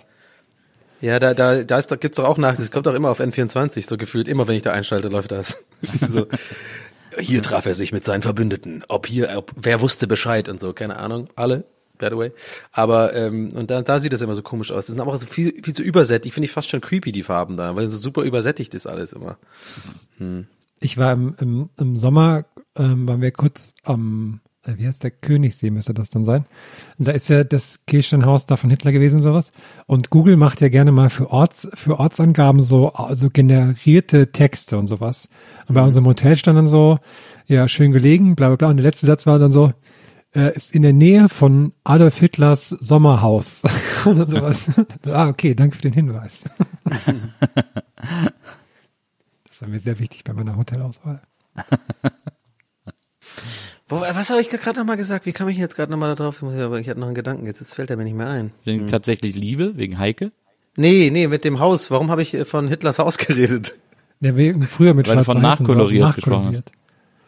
[1.02, 3.20] Ja, da, da, da, ist, da gibt's doch auch nach, das kommt auch immer auf
[3.20, 4.28] N24, so gefühlt.
[4.28, 5.64] Immer wenn ich da einschalte, läuft das.
[6.08, 6.28] so.
[7.18, 8.84] Hier traf er sich mit seinen Verbündeten.
[8.88, 11.28] Ob hier, ob, wer wusste Bescheid und so, keine Ahnung.
[11.36, 11.64] Alle,
[12.02, 12.32] by the way.
[12.74, 14.88] Aber, ähm, und da, da sieht das immer so komisch aus.
[14.88, 16.34] Das sind aber so viel, viel zu übersättigt.
[16.34, 19.38] Finde ich fast schon creepy, die Farben da, weil so super übersättigt ist alles immer.
[20.82, 25.12] Ich war im, im, im Sommer, ähm, waren wir kurz am, äh, wie heißt der
[25.12, 26.46] Königssee, müsste das dann sein.
[26.98, 29.52] Und da ist ja das Kirchsteinhaus da von Hitler gewesen, sowas.
[29.86, 34.88] Und Google macht ja gerne mal für Orts, für Ortsangaben so, also generierte Texte und
[34.88, 35.30] sowas.
[35.68, 37.00] Und bei unserem Hotel stand dann so,
[37.48, 38.70] ja, schön gelegen, bla bla bla.
[38.70, 39.74] Und der letzte Satz war dann so,
[40.36, 43.64] äh, ist in der Nähe von Adolf Hitlers Sommerhaus.
[44.06, 44.70] Oder sowas.
[45.08, 46.44] ah, okay, danke für den Hinweis.
[49.46, 51.22] das war mir sehr wichtig bei meiner Hotelauswahl.
[53.90, 55.26] Was habe ich gerade nochmal gesagt?
[55.26, 56.38] Wie kam ich jetzt gerade nochmal da drauf?
[56.38, 58.16] Ich, muss ja, aber ich hatte noch einen Gedanken, jetzt jetzt fällt er mir nicht
[58.16, 58.54] mehr ein.
[58.64, 60.32] Wegen tatsächlich Liebe, wegen Heike.
[60.78, 61.92] Nee, nee, mit dem Haus.
[61.92, 63.76] Warum habe ich äh, von Hitlers Haus geredet?
[64.22, 66.72] Der wir früher mit Weil Schwarz von nachkoloriert gesprochen hast.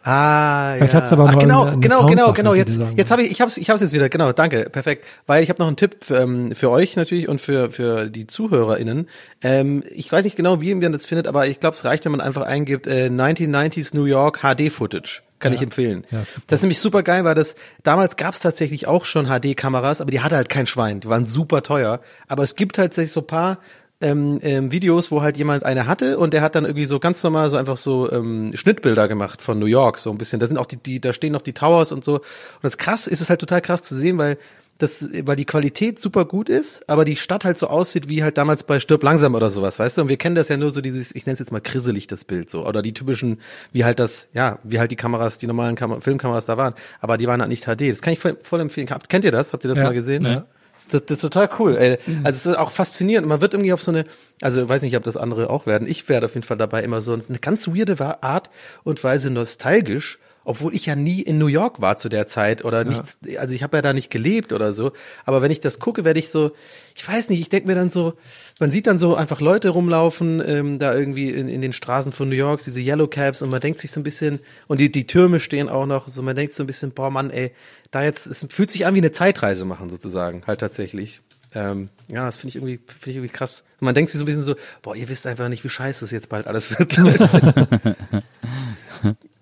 [0.06, 1.00] Ah, Vielleicht ja.
[1.00, 2.54] hat's aber Ach, genau, eine- eine genau, genau, genau.
[2.54, 4.08] Jetzt, jetzt habe ich, ich hab's, ich hab's jetzt wieder.
[4.10, 5.04] Genau, danke, perfekt.
[5.26, 8.26] Weil ich habe noch einen Tipp für, ähm, für euch natürlich und für für die
[8.26, 9.08] ZuhörerInnen.
[9.42, 12.12] Ähm, ich weiß nicht genau, wie man das findet, aber ich glaube, es reicht, wenn
[12.12, 15.22] man einfach eingibt äh, 1990s New York HD Footage.
[15.38, 16.04] Kann ich empfehlen.
[16.10, 20.00] Ja, das ist nämlich super geil, weil das damals gab es tatsächlich auch schon HD-Kameras,
[20.00, 21.00] aber die hatte halt kein Schwein.
[21.00, 22.00] Die waren super teuer.
[22.28, 23.58] Aber es gibt tatsächlich so paar
[24.04, 27.22] ähm, ähm, Videos, wo halt jemand eine hatte und der hat dann irgendwie so ganz
[27.22, 30.38] normal so einfach so ähm, Schnittbilder gemacht von New York, so ein bisschen.
[30.40, 32.16] Da sind auch die, die, da stehen noch die Towers und so.
[32.16, 32.22] Und
[32.62, 34.36] das ist krass, ist es halt total krass zu sehen, weil
[34.78, 38.36] das, weil die Qualität super gut ist, aber die Stadt halt so aussieht wie halt
[38.38, 40.02] damals bei Stirb langsam oder sowas, weißt du?
[40.02, 42.24] Und wir kennen das ja nur so dieses, ich nenne es jetzt mal grisselig, das
[42.24, 42.66] Bild so.
[42.66, 43.38] Oder die typischen,
[43.72, 46.74] wie halt das, ja, wie halt die Kameras, die normalen Kam Filmkameras da waren.
[47.00, 47.82] Aber die waren halt nicht HD.
[47.92, 48.88] Das kann ich voll, voll empfehlen.
[48.90, 49.52] Habt- Kennt ihr das?
[49.52, 50.24] Habt ihr das Ja, mal gesehen?
[50.26, 50.44] ja.
[50.74, 51.76] Das, das, ist total cool.
[51.76, 51.98] Ey.
[52.24, 53.28] Also es ist auch faszinierend.
[53.28, 54.06] Man wird irgendwie auf so eine,
[54.40, 55.86] also ich weiß nicht, ob das andere auch werden.
[55.86, 58.50] Ich werde auf jeden Fall dabei immer so eine ganz weirde Art
[58.82, 62.84] und Weise nostalgisch, obwohl ich ja nie in New York war zu der Zeit oder
[62.84, 64.92] nichts, also ich habe ja da nicht gelebt oder so.
[65.24, 66.52] Aber wenn ich das gucke, werde ich so,
[66.94, 68.14] ich weiß nicht, ich denke mir dann so,
[68.60, 72.28] man sieht dann so einfach Leute rumlaufen, ähm, da irgendwie in, in den Straßen von
[72.28, 75.06] New York, diese Yellow Cabs und man denkt sich so ein bisschen, und die, die
[75.06, 77.52] Türme stehen auch noch, so man denkt so ein bisschen, boah Mann, ey,
[77.90, 81.20] da jetzt, es fühlt sich an wie eine Zeitreise machen sozusagen, halt tatsächlich.
[81.54, 83.62] Ähm, ja, das finde ich irgendwie, finde ich irgendwie krass.
[83.80, 86.04] Und man denkt sich so ein bisschen so, boah, ihr wisst einfach nicht, wie scheiße
[86.04, 86.98] es jetzt bald alles wird.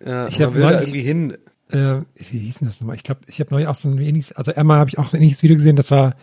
[0.05, 1.39] ja, Ich man hab will da neulich- irgendwie hin.
[1.71, 2.97] Äh, wie hieß denn das nochmal?
[2.97, 5.17] Ich glaube, ich habe neulich auch so ein ähnliches, also einmal habe ich auch so
[5.17, 6.15] ein ähnliches Video gesehen, das war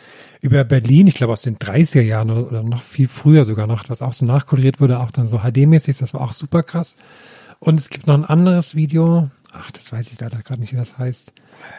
[0.42, 3.90] über Berlin, ich glaube aus den 30er Jahren oder, oder noch viel früher sogar noch,
[3.90, 6.98] was auch so nachkoloriert wurde, auch dann so HD-mäßig, das war auch super krass.
[7.58, 10.78] Und es gibt noch ein anderes Video, ach, das weiß ich leider gerade nicht, wie
[10.78, 11.32] das heißt.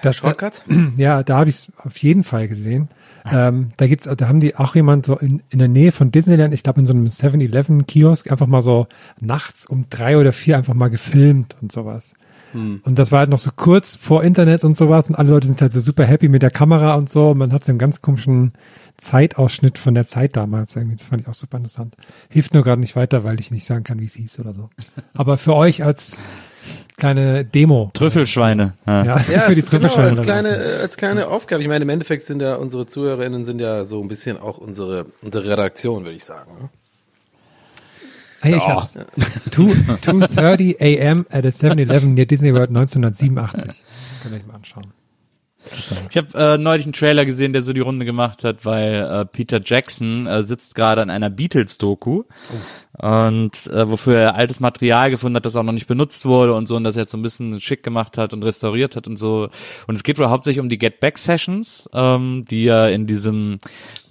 [0.03, 0.63] Das, Shortcuts?
[0.97, 2.89] ja, da habe ich es auf jeden Fall gesehen.
[3.31, 6.55] Ähm, da gibt's, da haben die auch jemand so in, in der Nähe von Disneyland,
[6.55, 8.87] ich glaube in so einem 7-Eleven-Kiosk, einfach mal so
[9.21, 12.15] nachts um drei oder vier einfach mal gefilmt und sowas.
[12.85, 15.61] Und das war halt noch so kurz vor Internet und sowas und alle Leute sind
[15.61, 17.31] halt so super happy mit der Kamera und so.
[17.31, 18.53] Und man hat so einen ganz komischen
[18.97, 20.97] Zeitausschnitt von der Zeit damals irgendwie.
[20.97, 21.97] Das fand ich auch super interessant.
[22.29, 24.69] Hilft nur gerade nicht weiter, weil ich nicht sagen kann, wie es hieß oder so.
[25.15, 26.17] Aber für euch als
[27.01, 27.91] kleine Demo.
[27.95, 28.75] Trüffelschweine.
[28.87, 29.05] Ja.
[29.05, 31.63] Ja, Ja, für die genau, Trüffelschweine als da kleine, äh, als kleine Aufgabe.
[31.63, 35.07] Ich meine, im Endeffekt sind ja unsere ZuhörerInnen sind ja so ein bisschen auch unsere,
[35.23, 36.53] unsere Redaktion, würde ich sagen.
[36.61, 36.69] ne?
[38.43, 38.97] Hey, ich hab's.
[39.51, 41.27] 2.30 a.m.
[41.31, 43.83] at a 7-Eleven near Disney World 1987.
[44.23, 44.87] Könnt ihr euch mal anschauen.
[46.09, 49.25] Ich habe äh, neulich einen Trailer gesehen, der so die Runde gemacht hat, weil äh,
[49.27, 52.23] Peter Jackson äh, sitzt gerade an einer Beatles-Doku
[52.99, 56.67] und äh, wofür er altes Material gefunden hat, das auch noch nicht benutzt wurde und
[56.67, 59.49] so und das jetzt so ein bisschen schick gemacht hat und restauriert hat und so.
[59.87, 63.59] Und es geht wohl hauptsächlich um die Get Back Sessions, ähm, die ja in diesem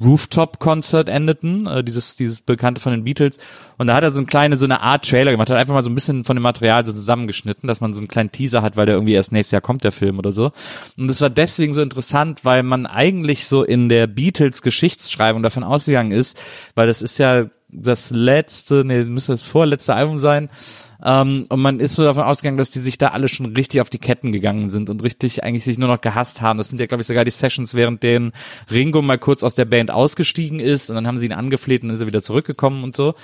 [0.02, 3.38] Rooftop-Konzert endeten, äh, dieses dieses bekannte von den Beatles.
[3.78, 5.84] Und da hat er so eine kleine so eine Art Trailer gemacht, hat einfach mal
[5.84, 8.78] so ein bisschen von dem Material so zusammengeschnitten, dass man so einen kleinen Teaser hat,
[8.78, 10.52] weil der irgendwie erst nächstes Jahr kommt der Film oder so.
[10.98, 15.64] Und es war deswegen so interessant, weil man eigentlich so in der Beatles Geschichtsschreibung davon
[15.64, 16.38] ausgegangen ist,
[16.76, 20.50] weil das ist ja das letzte, nee, müsste das vorletzte Album sein.
[21.04, 23.90] Ähm, und man ist so davon ausgegangen, dass die sich da alle schon richtig auf
[23.90, 26.58] die Ketten gegangen sind und richtig eigentlich sich nur noch gehasst haben.
[26.58, 28.34] Das sind ja, glaube ich, sogar die Sessions, während denen
[28.70, 31.90] Ringo mal kurz aus der Band ausgestiegen ist und dann haben sie ihn angefleht und
[31.90, 33.16] dann ist er wieder zurückgekommen und so.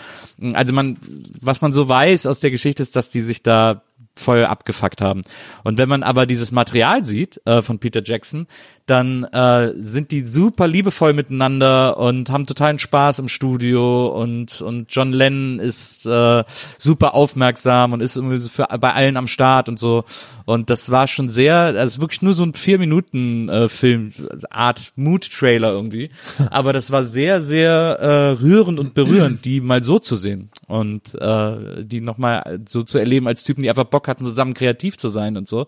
[0.53, 0.97] Also man,
[1.41, 3.81] was man so weiß aus der Geschichte ist, dass die sich da
[4.17, 5.23] voll abgefuckt haben.
[5.63, 8.47] Und wenn man aber dieses Material sieht äh, von Peter Jackson,
[8.85, 14.87] dann äh, sind die super liebevoll miteinander und haben totalen Spaß im Studio und und
[14.89, 16.43] John Lennon ist äh,
[16.77, 20.05] super aufmerksam und ist irgendwie für, bei allen am Start und so.
[20.45, 24.11] Und das war schon sehr, also wirklich nur so ein vier Minuten äh, Film,
[24.51, 26.11] Art Mood Trailer irgendwie,
[26.51, 31.15] aber das war sehr sehr äh, rührend und berührend, die mal so zu sehen und
[31.15, 35.09] äh, die nochmal so zu erleben als Typen, die einfach Bock hatten, zusammen kreativ zu
[35.09, 35.67] sein und so.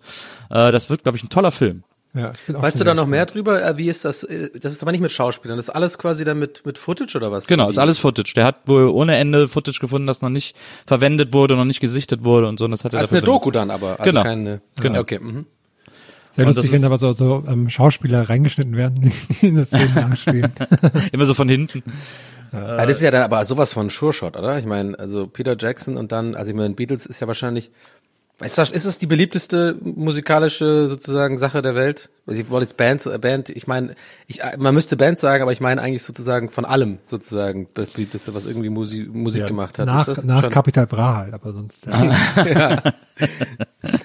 [0.49, 1.83] Äh, das wird, glaube ich, ein toller Film.
[2.13, 3.63] Ja, Weißt du da noch mehr drüber?
[3.63, 4.23] Äh, Wie ist das?
[4.23, 5.55] äh, Das ist aber nicht mit Schauspielern.
[5.57, 7.45] Das ist alles quasi dann mit, mit Footage oder was?
[7.45, 8.33] Genau, ist alles Footage.
[8.36, 10.55] Der hat wohl ohne Ende Footage gefunden, das noch nicht
[10.88, 12.65] verwendet wurde, noch nicht gesichtet wurde und so.
[12.65, 13.55] Und das hat er Also dafür eine Doku benutzt.
[13.55, 13.99] dann aber.
[13.99, 14.23] Also Genau.
[14.23, 14.99] Keine, Genau.
[15.01, 15.19] Okay.
[15.19, 15.45] Mhm.
[16.36, 19.67] Sehr Und lustig, das wenn aber so, so ähm, Schauspieler reingeschnitten werden, die in das
[19.67, 20.51] Szenen nachspielen.
[21.12, 21.83] Immer so von hinten.
[22.51, 24.57] Ja, das ist ja dann aber sowas von Sure Shot, oder?
[24.57, 27.71] Ich meine, also Peter Jackson und dann, also ich meine, Beatles ist ja wahrscheinlich,
[28.43, 32.10] ist das, ist das die beliebteste musikalische sozusagen Sache der Welt?
[32.28, 33.95] Also ich wollte jetzt Band, äh, Band, ich meine,
[34.28, 37.91] ich, äh, man müsste Band sagen, aber ich meine eigentlich sozusagen von allem sozusagen das
[37.91, 39.86] beliebteste, was irgendwie Musik, Musik gemacht hat.
[39.88, 41.88] Nach, ist das nach schon- Capital Bra halt, aber sonst.
[42.54, 42.82] Ja.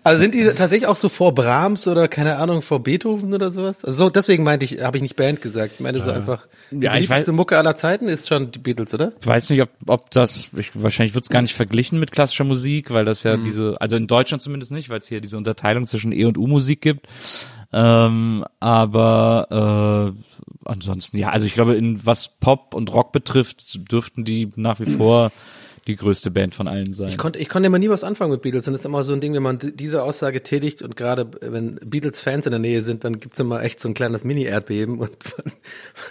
[0.05, 3.85] Also sind die tatsächlich auch so vor Brahms oder keine Ahnung vor Beethoven oder sowas?
[3.85, 5.73] Also so, deswegen meinte ich, habe ich nicht Band gesagt.
[5.75, 8.95] Ich meine so einfach die Ja, beliebteste weiß- Mucke aller Zeiten ist schon die Beatles,
[8.95, 9.12] oder?
[9.21, 12.45] Ich weiß nicht, ob, ob das, ich, wahrscheinlich wird es gar nicht verglichen mit klassischer
[12.45, 13.31] Musik, weil das Mhm.
[13.31, 16.38] ja diese, also in Deutschland zumindest nicht, weil es hier diese Unterteilung zwischen E- und
[16.38, 17.06] U-Musik gibt.
[17.72, 24.24] Ähm, aber äh, ansonsten, ja, also ich glaube, in was Pop und Rock betrifft, dürften
[24.24, 25.32] die nach wie vor
[25.87, 27.09] die größte Band von allen sein.
[27.09, 29.12] Ich konnte, ich konnte immer nie was anfangen mit Beatles und das ist immer so
[29.12, 33.03] ein Ding, wenn man diese Aussage tätigt und gerade wenn Beatles-Fans in der Nähe sind,
[33.03, 35.11] dann gibt's immer echt so ein kleines Mini-Erdbeben und
[35.45, 35.53] man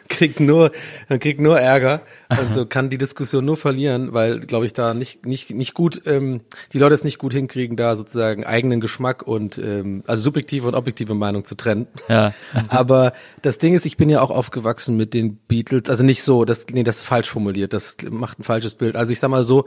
[0.10, 0.72] kriegt nur,
[1.08, 4.94] man kriegt nur Ärger und so kann die Diskussion nur verlieren, weil, glaube ich, da
[4.94, 6.42] nicht, nicht, nicht gut, ähm,
[6.74, 10.76] die Leute es nicht gut hinkriegen, da sozusagen eigenen Geschmack und ähm, also subjektive und
[10.76, 11.88] objektive Meinung zu trennen.
[12.10, 12.34] Ja.
[12.68, 16.44] Aber das Ding ist, ich bin ja auch aufgewachsen mit den Beatles, also nicht so,
[16.44, 18.98] das, nee, das ist falsch formuliert, das macht ein falsches Bild.
[18.98, 19.61] Also ich sag mal so,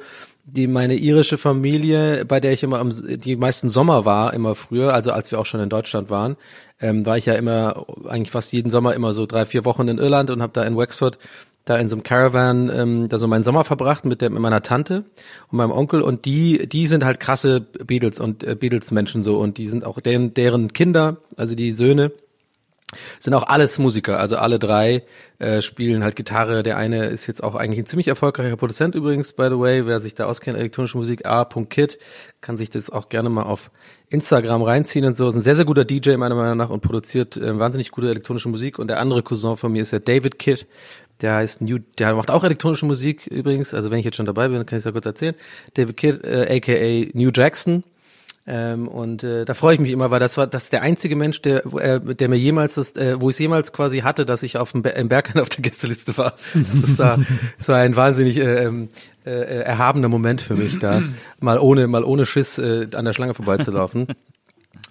[0.47, 4.93] die meine irische Familie, bei der ich immer am, die meisten Sommer war, immer früher,
[4.93, 6.37] also als wir auch schon in Deutschland waren,
[6.81, 9.99] ähm, war ich ja immer eigentlich fast jeden Sommer immer so drei, vier Wochen in
[9.99, 11.19] Irland und habe da in Wexford
[11.65, 14.63] da in so einem Caravan ähm, da so meinen Sommer verbracht mit der mit meiner
[14.63, 15.05] Tante
[15.51, 19.39] und meinem Onkel und die die sind halt krasse Beatles und äh, Beatles Menschen so
[19.39, 22.13] und die sind auch deren deren Kinder also die Söhne
[23.19, 25.03] sind auch alles Musiker, also alle drei
[25.39, 26.63] äh, spielen halt Gitarre.
[26.63, 29.87] Der eine ist jetzt auch eigentlich ein ziemlich erfolgreicher Produzent übrigens, by the way.
[29.87, 31.99] Wer sich da auskennt, elektronische Musik, a.kid,
[32.41, 33.71] kann sich das auch gerne mal auf
[34.11, 35.29] Instagram reinziehen und so.
[35.29, 38.49] Ist ein sehr, sehr guter DJ meiner Meinung nach und produziert äh, wahnsinnig gute elektronische
[38.49, 38.79] Musik.
[38.79, 40.67] Und der andere Cousin von mir ist der David Kidd.
[41.21, 43.73] Der heißt New, der macht auch elektronische Musik übrigens.
[43.73, 45.35] Also wenn ich jetzt schon dabei bin, kann ich es ja kurz erzählen.
[45.75, 47.85] David Kidd, äh, aka New Jackson.
[48.47, 51.17] Ähm, und äh, da freue ich mich immer, weil das war das ist der einzige
[51.17, 54.27] Mensch, der, wo, äh, der mir jemals das, äh, wo ich es jemals quasi hatte,
[54.27, 56.35] dass ich auf dem Be im Berghain auf der Gästeliste war.
[56.55, 57.19] Das war,
[57.59, 58.91] das war ein wahnsinnig äh, ähm,
[59.25, 61.03] äh, erhabener Moment für mich, da
[61.41, 64.09] mal ohne mal ohne Schiss äh, an der Schlange vorbeizulaufen.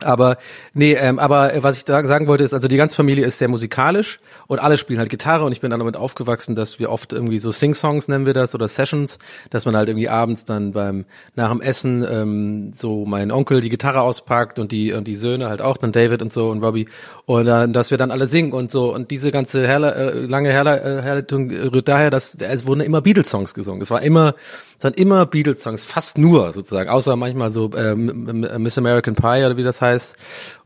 [0.04, 0.38] Aber
[0.74, 3.40] nee, ähm, aber äh, was ich da sagen wollte ist, also die ganze Familie ist
[3.40, 6.92] sehr musikalisch und alle spielen halt Gitarre und ich bin dann damit aufgewachsen, dass wir
[6.92, 10.74] oft irgendwie so Sing-Songs nennen wir das oder Sessions, dass man halt irgendwie abends dann
[10.74, 15.16] beim nach dem Essen ähm, so mein Onkel die Gitarre auspackt und die und die
[15.16, 16.88] Söhne halt auch, dann David und so und Robbie
[17.26, 20.50] und dann, dass wir dann alle singen und so und diese ganze Herle äh, lange
[20.50, 23.82] Herle äh, Herleitung rührt daher, dass es wurden immer Beatles-Songs gesungen.
[23.82, 24.36] Es war immer
[24.84, 29.64] waren immer Beatles-Songs, fast nur sozusagen, außer manchmal so ähm, Miss American Pie oder wie
[29.64, 30.16] das heißt.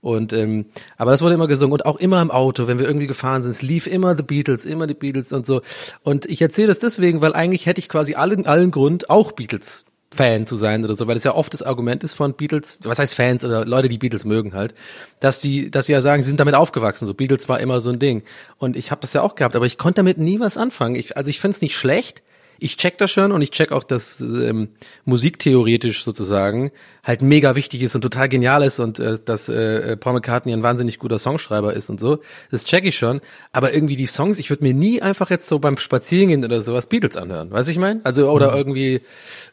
[0.01, 0.65] Und ähm,
[0.97, 3.51] aber das wurde immer gesungen und auch immer im Auto, wenn wir irgendwie gefahren sind,
[3.51, 5.61] es lief immer The Beatles, immer die Beatles und so.
[6.03, 9.85] Und ich erzähle das deswegen, weil eigentlich hätte ich quasi allen allen Grund auch Beatles
[10.15, 12.97] Fan zu sein oder so, weil das ja oft das Argument ist von Beatles, was
[12.97, 14.73] heißt Fans oder Leute, die Beatles mögen halt,
[15.19, 17.05] dass die, dass sie ja sagen, sie sind damit aufgewachsen.
[17.05, 18.23] So Beatles war immer so ein Ding.
[18.57, 20.95] Und ich habe das ja auch gehabt, aber ich konnte damit nie was anfangen.
[20.95, 22.23] Ich, also ich finde es nicht schlecht.
[22.59, 24.69] Ich check das schon und ich check auch, dass ähm,
[25.05, 26.71] musiktheoretisch sozusagen
[27.03, 30.63] halt mega wichtig ist und total genial ist und äh, dass äh, Paul McCartney ein
[30.63, 32.19] wahnsinnig guter Songschreiber ist und so.
[32.51, 33.21] Das check ich schon.
[33.51, 36.87] Aber irgendwie die Songs, ich würde mir nie einfach jetzt so beim Spazierengehen oder sowas
[36.87, 37.51] Beatles anhören.
[37.51, 38.01] Weißt du, ich meine?
[38.03, 39.01] Also oder irgendwie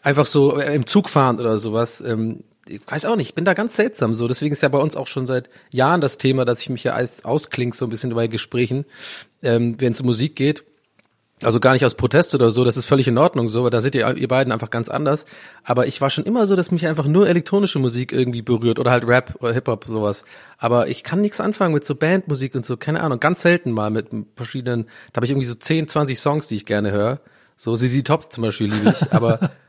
[0.03, 2.01] einfach so äh, im Zug fahren oder sowas.
[2.01, 4.29] Ähm, ich weiß auch nicht, ich bin da ganz seltsam so.
[4.29, 6.95] Deswegen ist ja bei uns auch schon seit Jahren das Thema, dass ich mich ja
[6.95, 8.85] als ausklinge so ein bisschen bei Gesprächen,
[9.43, 10.65] ähm, wenn es um Musik geht.
[11.45, 13.95] Also gar nicht aus Protest oder so, das ist völlig in Ordnung so, da seht
[13.95, 15.27] ihr, ihr beiden einfach ganz anders.
[15.63, 18.91] Aber ich war schon immer so, dass mich einfach nur elektronische Musik irgendwie berührt oder
[18.91, 20.25] halt Rap oder Hip-Hop, sowas.
[20.59, 23.91] Aber ich kann nichts anfangen mit so Bandmusik und so, keine Ahnung, ganz selten mal
[23.91, 27.21] mit verschiedenen, da habe ich irgendwie so 10, 20 Songs, die ich gerne höre.
[27.57, 29.51] So ZZ Top zum Beispiel liebe ich, aber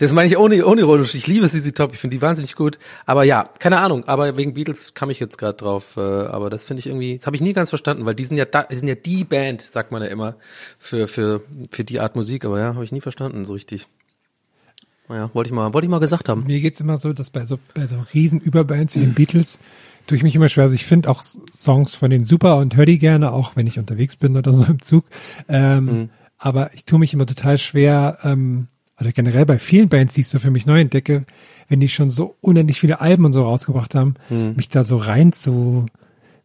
[0.00, 1.14] Das meine ich ohne, ohne ironisch.
[1.14, 2.78] Ich liebe CC Top, ich finde die wahnsinnig gut.
[3.04, 4.04] Aber ja, keine Ahnung.
[4.08, 5.96] Aber wegen Beatles kam ich jetzt gerade drauf.
[5.96, 8.36] Äh, aber das finde ich irgendwie, das habe ich nie ganz verstanden, weil die sind
[8.38, 10.36] ja da, die sind ja die Band, sagt man ja immer,
[10.78, 12.44] für, für, für die Art Musik.
[12.44, 13.86] Aber ja, habe ich nie verstanden so richtig.
[15.08, 16.44] Naja, wollte ich mal, wollte ich mal gesagt haben.
[16.46, 19.58] Mir geht's immer so, dass bei so, bei so riesen Überbands wie den Beatles
[20.06, 20.64] tue ich mich immer schwer.
[20.64, 23.78] Also ich finde auch Songs von denen super und höre die gerne, auch wenn ich
[23.78, 25.04] unterwegs bin oder so im Zug.
[25.48, 26.10] Ähm, Mhm.
[26.42, 28.68] Aber ich tue mich immer total schwer, ähm,
[29.00, 31.24] oder generell bei vielen Bands, die ich so für mich neu entdecke,
[31.68, 34.54] wenn die schon so unendlich viele Alben und so rausgebracht haben, Mhm.
[34.56, 35.86] mich da so rein zu,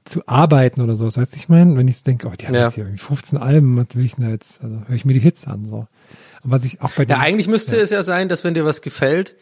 [0.06, 1.06] zu arbeiten oder so.
[1.06, 2.66] Das heißt, ich meine, wenn ich denke, oh, die haben Ja.
[2.66, 4.64] jetzt hier irgendwie 15 Alben, was will ich denn da jetzt?
[4.64, 5.68] Also höre ich mir die Hits an.
[5.68, 5.78] So.
[6.44, 8.66] Und was ich auch bei Ja, den, eigentlich müsste es ja sein, dass wenn dir
[8.66, 9.36] was gefällt,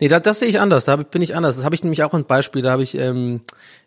[0.00, 1.56] nee, da, das sehe ich anders, da bin ich anders.
[1.56, 3.42] Das habe ich nämlich auch ein Beispiel, da habe ich, ähm,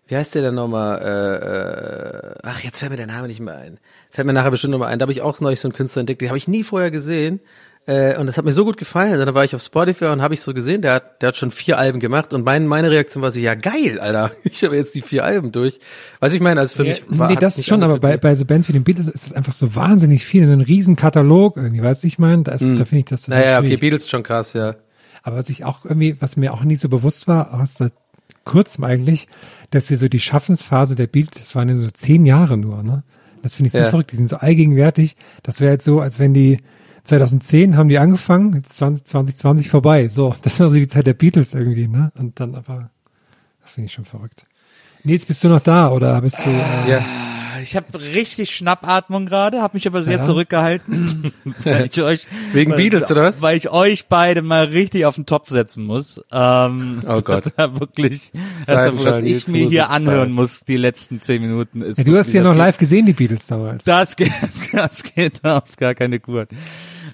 [0.07, 3.55] wie heißt der denn nochmal, äh, äh, ach, jetzt fällt mir der Name nicht mehr
[3.57, 3.79] ein.
[4.11, 4.99] Fällt mir nachher bestimmt nochmal ein.
[4.99, 7.39] Da habe ich auch neulich so einen Künstler entdeckt, den habe ich nie vorher gesehen.
[7.85, 9.17] Äh, und das hat mir so gut gefallen.
[9.17, 11.49] Dann war ich auf Spotify und habe ich so gesehen, der hat, der hat schon
[11.49, 12.33] vier Alben gemacht.
[12.33, 14.31] Und mein, meine Reaktion war so, ja geil, Alter.
[14.43, 15.79] Ich habe jetzt die vier Alben durch.
[16.19, 18.45] Weißt du, ich meine, also für mich war nee, das schon, aber bei, bei so
[18.45, 21.81] Bands wie den Beatles ist das einfach so wahnsinnig viel, so ein riesen Katalog irgendwie,
[21.81, 23.45] weißt du, ich meine, da, da finde ich das total Hm.
[23.45, 23.79] Naja, okay, schwierig.
[23.81, 24.75] Beatles schon krass, ja.
[25.23, 27.93] Aber was ich auch irgendwie, was mir auch nie so bewusst war, aus seit
[28.45, 29.27] kurzem eigentlich,
[29.71, 33.03] dass wir so die Schaffensphase der Beatles, das waren ja so zehn Jahre nur, ne?
[33.41, 33.89] Das finde ich so Ja.
[33.89, 35.15] verrückt, die sind so allgegenwärtig.
[35.43, 36.57] Das wäre jetzt so, als wenn die
[37.09, 40.07] 2010 haben die angefangen, jetzt 20, 2020 vorbei.
[40.07, 42.11] So, das war so die Zeit der Beatles irgendwie, ne?
[42.17, 42.89] Und dann aber,
[43.61, 44.45] das finde ich schon verrückt.
[45.03, 46.49] Nils, bist du noch da oder bist du?
[46.49, 47.05] Äh, Ja.
[47.61, 50.21] Ich habe richtig Schnappatmung gerade, habe mich aber sehr Ja.
[50.23, 51.33] zurückgehalten.
[51.65, 53.41] weil ich euch, Wegen weil, Beatles, oder was?
[53.41, 56.21] Weil ich euch beide mal richtig auf den Topf setzen muss.
[56.31, 57.47] Ähm, Oh Gott.
[57.47, 58.31] Das war wirklich,
[58.65, 61.81] das war, was ich mir hier anhören muss, die letzten zehn Minuten.
[61.81, 63.83] Ist ja, du hast ja noch live gesehen, die Beatles damals.
[63.83, 64.31] Das geht,
[64.71, 66.47] das geht auf gar keine Kur.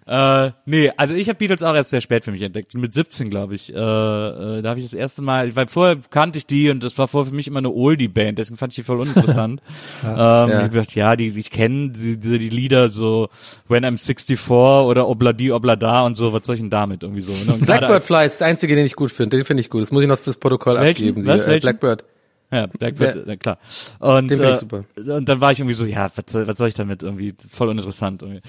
[0.07, 2.75] Äh, nee, also ich habe Beatles auch erst sehr spät für mich entdeckt.
[2.75, 3.73] Mit 17, glaube ich.
[3.73, 6.97] Äh, äh, da habe ich das erste Mal, weil vorher kannte ich die und das
[6.99, 9.61] war vorher für mich immer eine Oldie-Band, deswegen fand ich die voll uninteressant.
[10.03, 10.47] ähm, Ja.
[10.47, 13.29] Ich hab gedacht, ja, die, ich kenne die, die, die Lieder so
[13.67, 17.31] When I'm 64 oder Obladi Oblada und so, was soll ich denn damit irgendwie so?
[17.31, 17.57] Ne?
[17.59, 19.37] Blackbird Fly ist der einzige, den ich gut finde.
[19.37, 19.81] Den finde ich gut.
[19.81, 21.09] Das muss ich noch fürs Protokoll Welchen?
[21.09, 21.25] abgeben.
[21.25, 21.45] Was?
[21.45, 21.59] Die, äh?
[21.59, 22.03] Blackbird.
[22.51, 23.57] Ja, Blackbird, na klar.
[23.99, 24.85] Und, Den äh, super.
[24.95, 27.01] und dann war ich irgendwie so, ja, was soll, was soll ich damit?
[27.01, 28.21] Irgendwie voll uninteressant.
[28.21, 28.41] Irgendwie.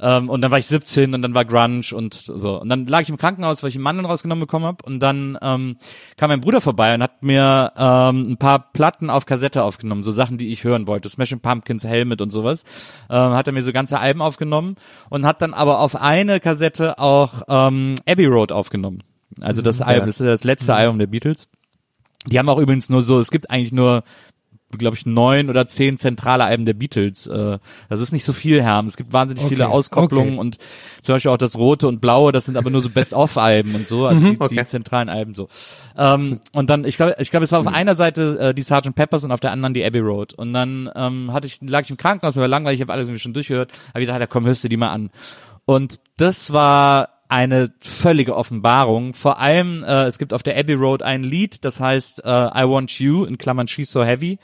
[0.00, 2.60] Ähm, und dann war ich 17 und dann war Grunge und so.
[2.60, 4.84] Und dann lag ich im Krankenhaus, weil ich einen Mandeln rausgenommen bekommen habe.
[4.84, 5.76] Und dann ähm,
[6.16, 10.10] kam mein Bruder vorbei und hat mir ähm, ein paar Platten auf Kassette aufgenommen, so
[10.10, 11.08] Sachen, die ich hören wollte.
[11.08, 12.64] Smashing Pumpkins, Helmet und sowas.
[13.08, 14.76] Ähm, hat er mir so ganze Alben aufgenommen
[15.10, 19.02] und hat dann aber auf eine Kassette auch ähm, Abbey Road aufgenommen.
[19.40, 21.48] Also das Album, das ist das letzte Album der Beatles.
[22.30, 24.02] Die haben auch übrigens nur so, es gibt eigentlich nur,
[24.76, 27.28] glaube ich, neun oder zehn zentrale Alben der Beatles.
[27.28, 27.58] Äh,
[27.88, 28.86] das ist nicht so viel, Herm.
[28.86, 30.40] Es gibt wahnsinnig viele Okay, Auskopplungen okay.
[30.40, 30.58] und
[31.02, 34.06] zum Beispiel auch das Rote und Blaue, das sind aber nur so Best-of-Alben und so,
[34.06, 34.56] also die, Mhm, okay.
[34.56, 35.48] die zentralen Alben so.
[35.96, 38.94] Ähm, und dann, ich glaube, ich glaube, es war auf einer Seite äh, die Sgt.
[38.96, 40.34] Peppers und auf der anderen die Abbey Road.
[40.34, 43.06] Und dann ähm, hatte ich, lag ich im Krankenhaus, mir war langweilig, ich habe alles
[43.08, 43.70] irgendwie schon durchgehört.
[43.90, 45.10] Habe ich gesagt, ja, komm, hörst du die mal an.
[45.66, 49.14] Und das war eine völlige Offenbarung.
[49.14, 52.68] Vor allem, äh, es gibt auf der Abbey Road ein Lied, das heißt äh, I
[52.68, 54.38] Want You, in Klammern She's So Heavy.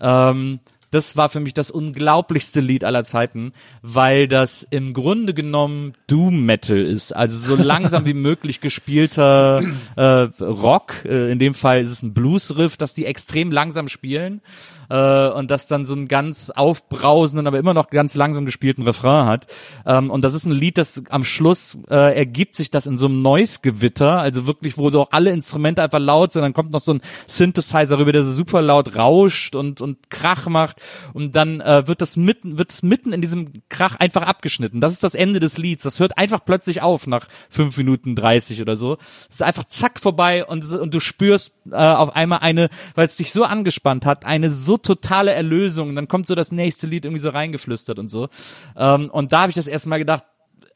[0.00, 5.92] Ähm, das war für mich das unglaublichste Lied aller Zeiten, weil das im Grunde genommen
[6.08, 7.14] Doom Metal ist.
[7.14, 9.62] Also so langsam wie möglich gespielter
[9.96, 10.02] äh,
[10.40, 11.04] Rock.
[11.04, 14.40] Äh, in dem Fall ist es ein Blues-Riff, das die extrem langsam spielen
[14.88, 19.26] äh, und das dann so einen ganz aufbrausenden, aber immer noch ganz langsam gespielten Refrain
[19.26, 19.46] hat.
[19.86, 23.06] Ähm, und das ist ein Lied, das am Schluss äh, ergibt sich das in so
[23.06, 26.80] einem Noise-Gewitter, also wirklich, wo so auch alle Instrumente einfach laut sind, dann kommt noch
[26.80, 30.79] so ein Synthesizer rüber, der so super laut rauscht und, und Krach macht
[31.12, 34.80] und dann äh, wird das mitten, wird es mitten in diesem Krach einfach abgeschnitten.
[34.80, 35.82] Das ist das Ende des Lieds.
[35.82, 38.98] Das hört einfach plötzlich auf nach fünf Minuten 30 oder so.
[39.28, 43.16] Es ist einfach zack vorbei und, und du spürst äh, auf einmal eine, weil es
[43.16, 45.90] dich so angespannt hat, eine so totale Erlösung.
[45.90, 48.28] Und dann kommt so das nächste Lied irgendwie so reingeflüstert und so.
[48.76, 50.24] Ähm, und da habe ich das erste Mal gedacht,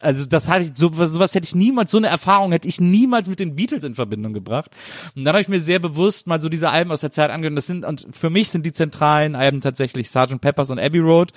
[0.01, 3.29] also das habe ich sowas, sowas hätte ich niemals so eine Erfahrung hätte ich niemals
[3.29, 4.71] mit den Beatles in Verbindung gebracht
[5.15, 7.57] und dann habe ich mir sehr bewusst mal so diese Alben aus der Zeit angehört
[7.57, 10.41] das sind und für mich sind die zentralen Alben tatsächlich Sgt.
[10.41, 11.33] Peppers und Abbey Road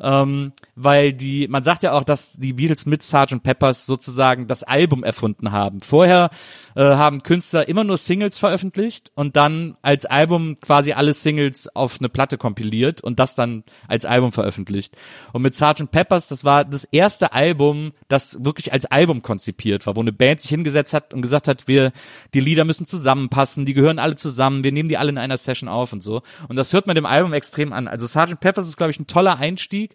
[0.00, 3.42] ähm, weil die man sagt ja auch dass die Beatles mit Sgt.
[3.42, 6.30] Peppers sozusagen das Album erfunden haben vorher
[6.74, 11.98] äh, haben Künstler immer nur Singles veröffentlicht und dann als Album quasi alle Singles auf
[11.98, 14.96] eine Platte kompiliert und das dann als Album veröffentlicht.
[15.32, 15.90] Und mit Sgt.
[15.90, 20.40] Peppers, das war das erste Album, das wirklich als Album konzipiert war, wo eine Band
[20.40, 21.92] sich hingesetzt hat und gesagt hat, wir,
[22.34, 25.68] die Lieder müssen zusammenpassen, die gehören alle zusammen, wir nehmen die alle in einer Session
[25.68, 26.22] auf und so.
[26.48, 27.88] Und das hört man dem Album extrem an.
[27.88, 28.40] Also Sgt.
[28.40, 29.94] Peppers ist, glaube ich, ein toller Einstieg,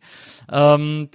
[0.52, 1.10] ähm,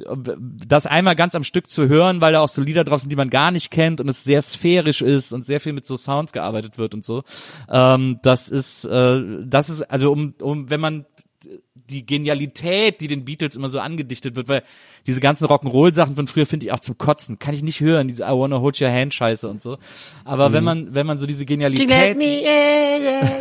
[0.67, 3.17] das einmal ganz am Stück zu hören, weil da auch so Lieder drauf sind, die
[3.17, 6.33] man gar nicht kennt und es sehr sphärisch ist und sehr viel mit so Sounds
[6.33, 7.25] gearbeitet wird und so.
[7.69, 11.07] Ähm, das ist, äh, das ist, also um, um, wenn man
[11.91, 14.63] die Genialität, die den Beatles immer so angedichtet wird, weil
[15.07, 17.39] diese ganzen Rock'n'Roll-Sachen von früher finde ich auch zum Kotzen.
[17.39, 19.79] Kann ich nicht hören, diese I wanna hold your hand Scheiße und so.
[20.25, 21.89] Aber wenn man, wenn man so diese Genialität.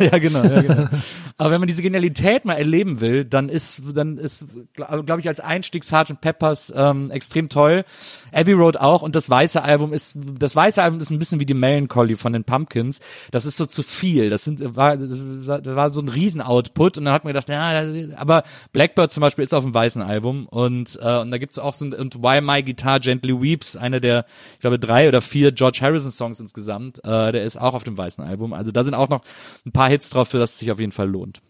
[0.00, 0.88] ja, genau, ja, genau.
[1.36, 4.44] Aber wenn man diese Genialität mal erleben will, dann ist, dann ist,
[4.74, 6.20] glaube glaub ich, als Einstieg Sgt.
[6.20, 7.84] Peppers ähm, extrem toll.
[8.30, 11.46] Abbey Road auch und das weiße Album ist, das weiße Album ist ein bisschen wie
[11.46, 13.00] die Melancholy von den Pumpkins.
[13.30, 14.28] Das ist so zu viel.
[14.28, 17.84] Das sind, war, das war so ein Riesen-Output und dann hat man gedacht, ja,
[18.16, 18.39] aber
[18.72, 21.86] Blackbird zum Beispiel ist auf dem weißen Album und, äh, und da gibt's auch so
[21.86, 25.78] ein, und Why My Guitar Gently Weeps, einer der, ich glaube, drei oder vier George
[25.80, 28.52] Harrison Songs insgesamt, äh, der ist auch auf dem weißen Album.
[28.52, 29.22] Also da sind auch noch
[29.64, 31.40] ein paar Hits drauf, für das es sich auf jeden Fall lohnt.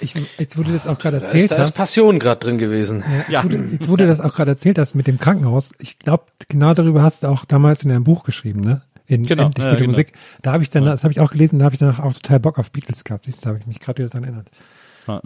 [0.00, 1.76] Ich, jetzt wurde das auch gerade Da erzählt ist, da ist hast.
[1.76, 3.02] Passion gerade drin gewesen.
[3.28, 3.42] Ja.
[3.42, 5.70] Jetzt, wurde, jetzt wurde das auch gerade erzählt hast mit dem Krankenhaus.
[5.78, 8.82] Ich glaube, genau darüber hast du auch damals in einem Buch geschrieben, ne?
[9.06, 9.92] In Genau, Endlich ja, gute genau.
[9.92, 10.12] Musik.
[10.42, 12.40] Da habe ich dann, das habe ich auch gelesen, da habe ich danach auch total
[12.40, 13.24] Bock auf Beatles gehabt.
[13.24, 14.48] Siehst du, da habe ich mich gerade wieder dran erinnert.
[15.06, 15.20] Ja.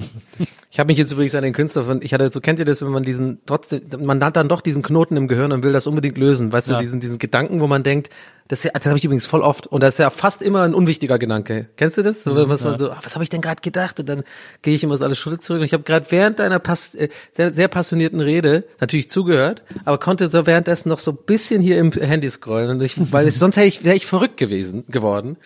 [0.70, 2.83] Ich habe mich jetzt übrigens an den Künstler von, ich hatte so, kennt ihr das,
[2.83, 5.87] wenn man diesen, trotzdem, man hat dann doch diesen Knoten im Gehirn und will das
[5.87, 6.74] unbedingt lösen, weißt Ja.
[6.76, 8.11] du, diesen, diesen Gedanken, wo man denkt,
[8.49, 10.74] das, ja- das habe ich übrigens voll oft und das ist ja fast immer ein
[10.74, 11.68] unwichtiger Gedanke.
[11.76, 12.24] Kennst du das?
[12.24, 14.01] So, was man so, ah, was habe ich denn gerade gedacht?
[14.01, 14.24] Und dann
[14.62, 17.09] gehe ich immer so alle Schritte zurück und ich habe gerade während deiner pass äh,
[17.33, 21.78] sehr, sehr passionierten Rede natürlich zugehört, aber konnte so währenddessen noch so ein bisschen hier
[21.78, 25.37] im Handy scrollen und ich, weil es, sonst hätte ich, wäre ich verrückt gewesen, geworden.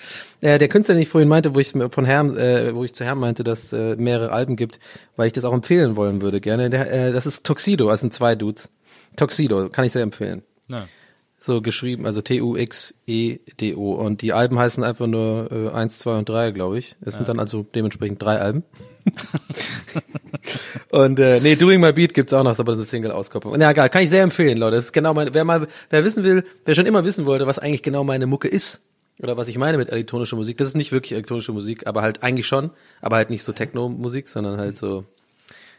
[0.44, 3.02] Äh, der Künstler, den ich vorhin meinte, wo ich von Herrn, äh, wo ich zu
[3.02, 4.78] Herrn meinte, dass äh, mehrere Alben gibt,
[5.16, 6.68] weil ich das auch empfehlen wollen würde gerne.
[6.68, 8.68] Der, äh, das ist Tuxedo, das sind zwei Dudes.
[9.16, 10.42] Tuxedo, kann ich sehr empfehlen.
[10.70, 10.86] Ja.
[11.40, 13.92] So geschrieben, also T-U-X-E-D-O.
[13.94, 16.94] Und die Alben heißen einfach nur äh, 1, 2 und 3, glaube ich.
[17.00, 18.64] Es sind dann also dementsprechend drei Alben.
[20.90, 23.58] und äh, nee, Doing My Beat gibt's auch noch, aber das ist Single-Auskopplung.
[23.58, 24.76] Ja, egal, kann ich sehr empfehlen, Leute.
[24.76, 27.58] Das ist genau mein, wer mal, wer wissen will, wer schon immer wissen wollte, was
[27.58, 28.82] eigentlich genau meine Mucke ist,
[29.20, 32.22] oder was ich meine mit elektronischer Musik, das ist nicht wirklich elektronische Musik, aber halt
[32.22, 35.04] eigentlich schon, aber halt nicht so Techno-Musik, sondern halt so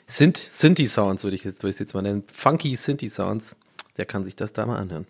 [0.07, 2.23] Synth, Synthi-Sounds würde ich jetzt, würde ich jetzt mal nennen.
[2.31, 3.57] Funky Synthi-Sounds.
[3.97, 5.07] Der kann sich das da mal anhören.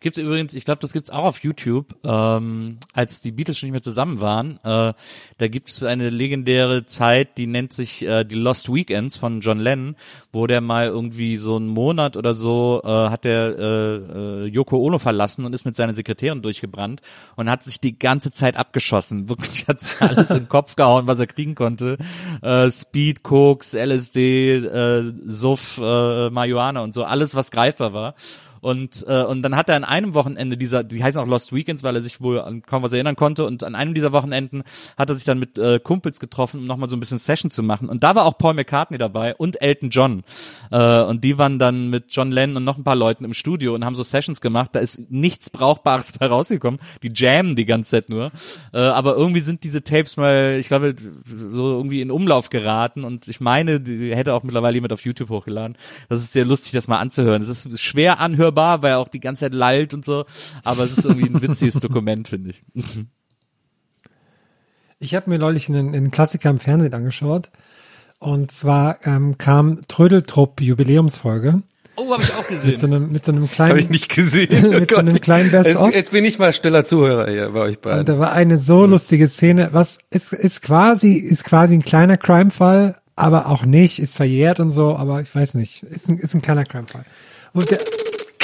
[0.00, 3.72] Gibt's übrigens, ich glaube, das gibt's auch auf YouTube, ähm, als die Beatles schon nicht
[3.72, 4.58] mehr zusammen waren.
[4.62, 4.92] Äh,
[5.38, 9.96] da gibt's eine legendäre Zeit, die nennt sich äh, die Lost Weekends von John Lennon,
[10.32, 14.78] wo der mal irgendwie so einen Monat oder so äh, hat der äh, äh, Yoko
[14.78, 17.02] Ono verlassen und ist mit seiner Sekretärin durchgebrannt
[17.34, 19.28] und hat sich die ganze Zeit abgeschossen.
[19.28, 21.98] Wirklich hat alles in den Kopf gehauen, was er kriegen konnte.
[22.40, 28.14] Äh, Speed, Koks, LSD, äh, Suff, äh, Marihuana und so, alles, was greifbar war.
[28.60, 31.82] Und, äh, und dann hat er an einem Wochenende dieser, die heißen auch Lost Weekends,
[31.82, 33.44] weil er sich wohl an kaum was erinnern konnte.
[33.44, 34.62] Und an einem dieser Wochenenden
[34.96, 37.62] hat er sich dann mit äh, Kumpels getroffen, um nochmal so ein bisschen Session zu
[37.62, 37.88] machen.
[37.88, 40.22] Und da war auch Paul McCartney dabei und Elton John.
[40.70, 43.74] Äh, und die waren dann mit John Lennon und noch ein paar Leuten im Studio
[43.74, 44.70] und haben so Sessions gemacht.
[44.72, 46.80] Da ist nichts Brauchbares bei rausgekommen.
[47.02, 48.30] Die jammen die ganze Zeit nur.
[48.72, 50.94] Äh, aber irgendwie sind diese Tapes mal, ich glaube,
[51.24, 53.04] so irgendwie in Umlauf geraten.
[53.04, 55.76] Und ich meine, die hätte auch mittlerweile jemand auf YouTube hochgeladen.
[56.08, 57.42] Das ist sehr lustig, das mal anzuhören.
[57.46, 60.24] Das ist schwer anhörbar, weil er auch die ganze Zeit lallt und so.
[60.64, 62.62] Aber es ist irgendwie ein witziges Dokument, finde ich.
[65.00, 67.50] Ich habe mir neulich einen, einen Klassiker im Fernsehen angeschaut.
[68.18, 71.62] Und zwar ähm, kam Trödeltrupp Jubiläumsfolge
[72.00, 72.94] Oh, habe ich auch mit so gesehen.
[72.94, 74.70] einem, mit so einem kleinen, Habe ich nicht gesehen.
[74.70, 75.86] Mit so einem kleinen Best-of.
[75.86, 78.04] jetzt, jetzt bin ich mal stiller Zuhörer hier bei euch Und beiden.
[78.06, 82.98] da war eine so lustige Szene, was ist, ist quasi, ist quasi ein kleiner Crime-Fall,
[83.16, 86.42] aber auch nicht, ist verjährt und so, aber ich weiß nicht, ist ein, ist ein
[86.42, 87.04] kleiner Crime-Fall.
[87.52, 87.78] Und der,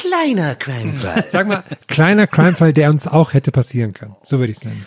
[0.06, 1.24] Kleiner Crime-Fall.
[1.30, 4.14] sag mal, kleiner Crime-Fall, der uns auch hätte passieren können.
[4.22, 4.86] So würde ich es nennen.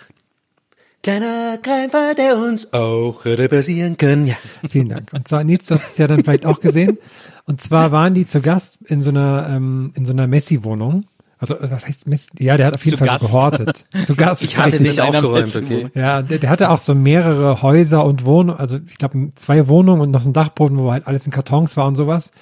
[1.02, 4.26] Kleiner Crime-Fall, der uns auch hätte passieren können.
[4.28, 4.36] Ja.
[4.70, 5.12] Vielen Dank.
[5.12, 6.98] Und zwar, Nils, du hast es ja dann vielleicht auch gesehen.
[7.46, 11.04] Und zwar waren die zu Gast in so einer, ähm, in so einer Messi-Wohnung.
[11.40, 12.28] Also, was heißt Messi?
[12.38, 13.26] Ja, der hat auf jeden Zu Fall Gast.
[13.26, 13.86] gehortet.
[14.06, 14.44] Zu Gast.
[14.44, 15.88] Ich hatte weiß nicht aufgeräumt, okay.
[15.94, 20.00] Ja, der, der hatte auch so mehrere Häuser und Wohnungen, also ich glaube zwei Wohnungen
[20.00, 22.32] und noch so ein Dachboden, wo halt alles in Kartons war und sowas.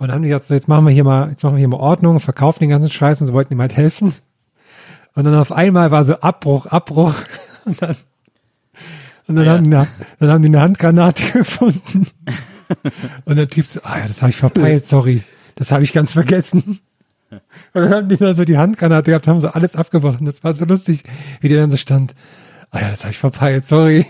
[0.00, 1.68] Und dann haben die gesagt, so, jetzt machen wir hier mal, jetzt machen wir hier
[1.68, 4.14] mal Ordnung, verkaufen den ganzen Scheiß und so wollten ihm halt helfen.
[5.14, 7.14] Und dann auf einmal war so Abbruch, Abbruch.
[7.66, 7.96] Und dann,
[9.28, 9.52] und dann, Ja.
[9.52, 9.88] haben, die eine,
[10.18, 12.06] dann haben die eine Handgranate gefunden.
[13.26, 15.22] Und der Typ so, ah ja, das habe ich verpeilt, sorry.
[15.56, 16.80] Das habe ich ganz vergessen.
[17.30, 17.40] Und
[17.74, 20.24] dann haben die da so die Handgranate gehabt, haben so alles abgebrochen.
[20.24, 21.04] Das war so lustig,
[21.40, 22.14] wie der dann so stand.
[22.70, 24.06] Ah ja, das habe ich verpeilt, sorry.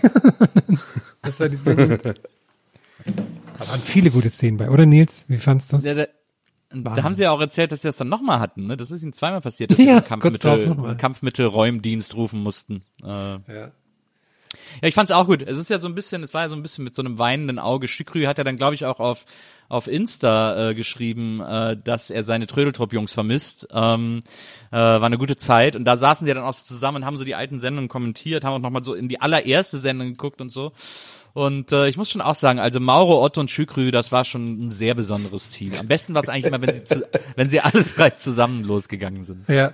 [1.21, 2.21] das war die sehr gut.
[3.61, 5.25] Da waren viele gute Szenen bei, oder Nils?
[5.27, 6.09] Wie fandst du Ja, der,
[6.71, 8.65] Da haben sie ja auch erzählt, dass sie das dann nochmal hatten.
[8.67, 8.75] Ne?
[8.75, 10.95] Das ist ihnen zweimal passiert, dass Ja, sie Kampfmittel.
[10.97, 12.81] Kampfmittelräumdienst rufen mussten.
[13.03, 13.71] Äh, ja.
[14.81, 15.43] ich fand's auch gut.
[15.43, 17.19] Es ist ja so ein bisschen, es war ja so ein bisschen mit so einem
[17.19, 17.87] weinenden Auge.
[17.87, 19.25] Schükrü hat ja dann, glaube ich, auch auf
[19.71, 23.69] auf Insta äh, geschrieben, äh, dass er seine Trödeltrupp-Jungs vermisst.
[23.71, 24.19] Ähm,
[24.69, 27.05] äh, war eine gute Zeit und da saßen sie ja dann auch so zusammen und
[27.05, 30.41] haben so die alten Sendungen kommentiert, haben auch nochmal so in die allererste Sendung geguckt
[30.41, 30.73] und so.
[31.33, 34.67] Und äh, ich muss schon auch sagen, also Mauro, Otto und Schükrü, das war schon
[34.67, 35.71] ein sehr besonderes Team.
[35.79, 39.23] Am besten war es eigentlich immer, wenn sie, zu, wenn sie alle drei zusammen losgegangen
[39.23, 39.47] sind.
[39.47, 39.73] Ja.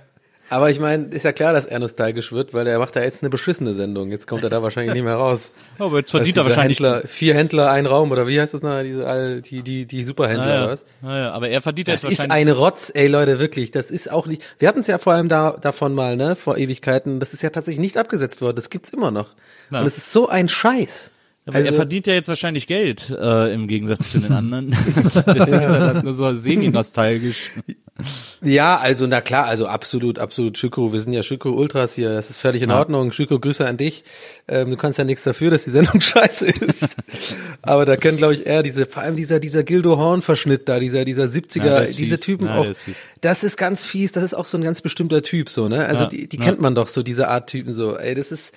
[0.50, 3.22] Aber ich meine, ist ja klar, dass er nostalgisch wird, weil er macht da jetzt
[3.22, 4.10] eine beschissene Sendung.
[4.10, 5.54] Jetzt kommt er da wahrscheinlich nicht mehr raus.
[5.78, 6.78] Oh, aber jetzt verdient er wahrscheinlich.
[6.78, 8.80] Händler, vier Händler, ein Raum oder wie heißt das noch?
[8.82, 10.70] Diese die die die Superhändler Ah, oder ja.
[10.70, 10.84] was?
[11.02, 12.48] Ah, ja, aber er verdient Das jetzt ist wahrscheinlich.
[12.48, 13.72] eine Rotz, ey Leute, wirklich.
[13.72, 14.42] Das ist auch nicht.
[14.58, 17.20] Wir hatten es ja vor allem da davon mal, ne, vor Ewigkeiten.
[17.20, 18.56] Das ist ja tatsächlich nicht abgesetzt worden.
[18.56, 19.34] Das gibt's immer noch.
[19.68, 19.80] Na.
[19.80, 21.12] Und es ist so ein Scheiß.
[21.48, 24.70] Aber er Also- verdient ja jetzt wahrscheinlich Geld äh, im Gegensatz zu den anderen.
[24.96, 27.50] Deswegen ist er dann nur so semi-nostalgisch.
[28.44, 30.92] Ja, also na klar, also absolut, absolut Schüko.
[30.92, 32.10] Wir sind ja Schüko Ultras hier.
[32.10, 32.78] Das ist völlig in Ja.
[32.78, 33.10] Ordnung.
[33.10, 34.04] Schüko, Grüße an dich.
[34.46, 36.96] Ähm, du kannst ja nichts dafür, dass die Sendung scheiße ist.
[37.62, 40.78] Aber da können, glaube ich, eher diese, vor allem dieser, dieser Gildo Horn Verschnitt da,
[40.78, 42.20] dieser, dieser 70er, Ja, diese fies.
[42.20, 42.66] Typen Ja, auch.
[42.66, 42.84] ist.
[43.20, 44.12] Das ist ganz fies.
[44.12, 45.84] Das ist auch so ein ganz bestimmter Typ, so, ne?
[45.86, 47.96] Also die, die kennt man doch so, diese Art Typen so.
[47.96, 48.52] Ey, das ist,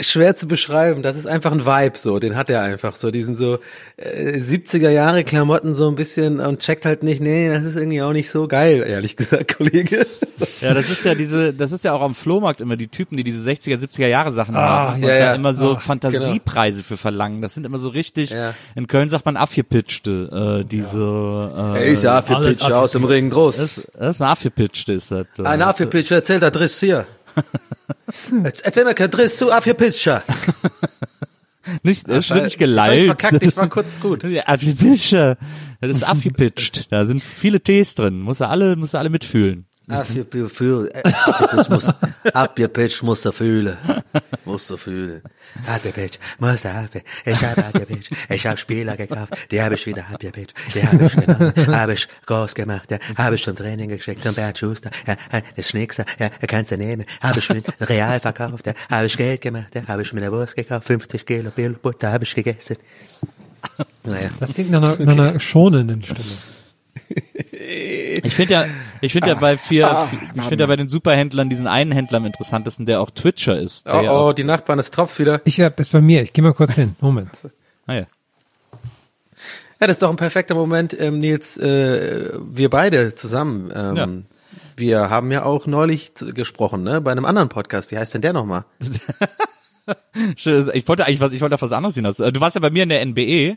[0.00, 1.02] schwer zu beschreiben.
[1.02, 3.58] Das ist einfach ein Vibe so, den hat er einfach so, diesen so
[3.96, 8.02] äh, 70er Jahre Klamotten so ein bisschen und checkt halt nicht, nee, das ist irgendwie
[8.02, 10.06] auch nicht so geil, ehrlich gesagt, Kollege.
[10.60, 13.24] Ja, das ist ja diese, das ist ja auch am Flohmarkt immer die Typen, die
[13.24, 15.34] diese 60er, 70er Jahre Sachen Ah, haben und ja, da ja.
[15.34, 17.40] immer so Ah, Fantasiepreise für verlangen.
[17.42, 18.54] Das sind immer so richtig, Ja.
[18.74, 23.56] in Köln sagt man abgepitchte, äh, diese, äh, Ey, alle Pitch aus im Ring groß.
[23.56, 25.26] das, das ist ein abgepitchte, ist das.
[25.38, 27.06] Äh, Ein Affe-Pitch, erzähl da Driss hier.
[28.62, 30.22] Erzähl mir kein Driss zu Affe-Pitcher.
[31.82, 33.06] Nicht, das wird nicht Ich geleitet.
[33.06, 34.24] verkackt, ich war kurz gut.
[34.46, 35.12] Abgepitcht.
[35.12, 35.36] Das
[35.82, 36.92] ist abgepitcht.
[36.92, 38.20] Da sind viele T's drin.
[38.20, 39.66] Muss er alle, muss er alle mitfühlen.
[39.88, 41.88] Abgepitcht muss,
[42.34, 43.76] abgepitcht muss er fühlen.
[44.44, 45.22] Muss er fühlen.
[45.66, 47.06] Abgepitcht, muss er abgepitcht.
[47.24, 48.10] Ich hab abgepitcht.
[48.28, 49.34] Ich hab Spieler gekauft.
[49.50, 50.54] Die habe ich wieder abgepitcht.
[50.74, 51.76] Die habe ich genommen.
[51.76, 52.90] Habe ich groß gemacht.
[52.90, 54.22] Ja, habe ich zum Training geschickt.
[54.22, 54.90] Zum Bert Schuster.
[55.06, 55.16] Ja,
[55.54, 56.04] das Schnickser.
[56.18, 57.06] Ja, kannst du nehmen.
[57.20, 58.66] Habe ich mit Real verkauft.
[58.66, 59.72] Ja, habe ich Geld gemacht.
[59.74, 60.86] Ja, habe ich mir eine Wurst gekauft.
[60.86, 62.76] 50 Kilo Butter habe ich gegessen.
[64.04, 64.30] Naja.
[64.38, 66.22] Das klingt nach einer, nach einer schonenden Stimme.
[68.22, 68.64] Ich finde ja,
[69.00, 72.26] ich finde ja bei vier, ich finde ja bei den Superhändlern diesen einen Händler am
[72.26, 73.86] interessantesten, der auch Twitcher ist.
[73.86, 75.40] Oh, ja oh, auch, die Nachbarn, es tropft wieder.
[75.44, 76.22] Ich hab es bei mir.
[76.22, 76.94] Ich gehe mal kurz hin.
[77.00, 77.30] Moment.
[77.86, 78.06] ah ja.
[79.80, 83.70] Ja, das ist doch ein perfekter Moment, ähm, Nils, äh, wir beide zusammen.
[83.74, 84.08] Ähm, Ja.
[84.78, 87.90] Wir haben ja auch neulich gesprochen, ne, bei einem anderen Podcast.
[87.90, 88.66] Wie heißt denn der nochmal?
[90.34, 92.16] Ich wollte eigentlich was, ich wollte auf was anderes hinaus.
[92.16, 93.56] Du warst ja bei mir in der NBE, äh,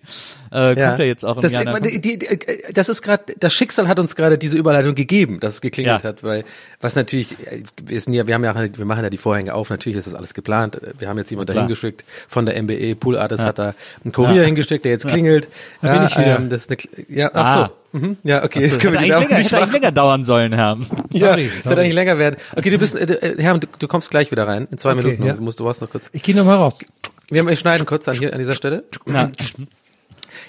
[0.52, 1.66] kommt ja jetzt auch im das, Jahr.
[1.78, 5.40] äh, die, die, äh, das ist gerade, das Schicksal hat uns gerade diese Überleitung gegeben,
[5.40, 6.10] dass es geklingelt Ja.
[6.10, 6.44] hat, weil
[6.82, 9.70] was natürlich, äh, wir sind ja, wir haben ja, wir machen ja die Vorhänge auf.
[9.70, 10.80] Natürlich ist das alles geplant.
[11.00, 11.56] Wir haben jetzt jemand Klar.
[11.64, 12.96] dahin geschickt von der MBE.
[12.96, 13.74] Pool Artist hat da
[14.04, 14.44] einen Kurier Ja.
[14.44, 15.48] hingeschickt, der jetzt klingelt.
[15.82, 16.36] Da bin ich wieder.
[16.38, 17.72] Ähm, das ist eine, ja, ach Ah.
[17.92, 18.18] Mhm.
[18.24, 20.78] Ja, okay, das jetzt können hätte eigentlich, länger, hätte eigentlich länger dauern sollen, Herr.
[21.12, 21.80] Ja, Sorry, das wird sorry.
[21.82, 22.36] eigentlich länger werden.
[22.56, 24.68] Okay, du bist, äh, äh, Herr, du, du kommst gleich wieder rein.
[24.72, 25.26] In zwei Okay, Minuten.
[25.26, 25.34] ja.
[25.34, 26.10] Du musst, du brauchst noch kurz.
[26.14, 26.78] Ich gehe noch mal raus.
[27.30, 28.84] Wir, haben, wir schneiden kurz an hier an dieser Stelle.
[29.08, 29.32] Ja.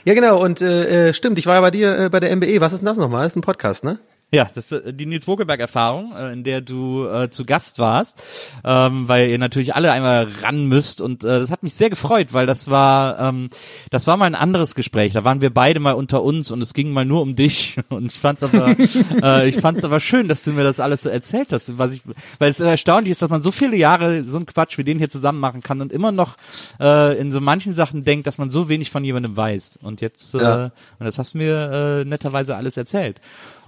[0.05, 0.43] Ja, genau.
[0.43, 2.61] Und äh, äh, stimmt, ich war ja bei dir äh, bei der MBE.
[2.61, 3.25] Was ist denn das nochmal?
[3.25, 3.99] Das ist ein Podcast, ne?
[4.33, 8.23] Ja, das ist äh, die Nils Bokelberg-Erfahrung, äh, in der du äh, zu Gast warst,
[8.65, 12.33] ähm, weil ihr natürlich alle einmal ran müsst und äh, das hat mich sehr gefreut,
[12.33, 13.51] weil das war ähm,
[13.91, 15.13] das war mal ein anderes Gespräch.
[15.15, 18.13] Da waren wir beide mal unter uns und es ging mal nur um dich und
[18.13, 18.77] ich fand's aber
[19.23, 22.03] äh, ich fand's aber schön, dass du mir das alles so erzählt hast, was ich
[22.39, 25.11] weil es erstaunlich ist, dass man so viele Jahre so einen Quatsch wie den hier
[25.11, 26.37] zusammen machen kann und immer noch
[26.79, 30.35] äh, in so manchen Sachen denkt, dass man so wenig von jemandem weiß und jetzt
[30.37, 30.65] äh, Ja.
[31.01, 33.21] und das hast du mir äh, netterweise alles erzählt.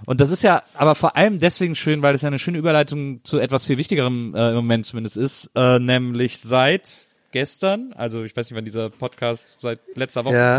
[0.05, 3.23] Und das ist ja aber vor allem deswegen schön, weil es ja eine schöne Überleitung
[3.23, 8.35] zu etwas viel Wichtigerem äh, im Moment zumindest ist, äh, nämlich seit gestern, also ich
[8.35, 10.57] weiß nicht, wann dieser Podcast seit letzter Woche, Ja.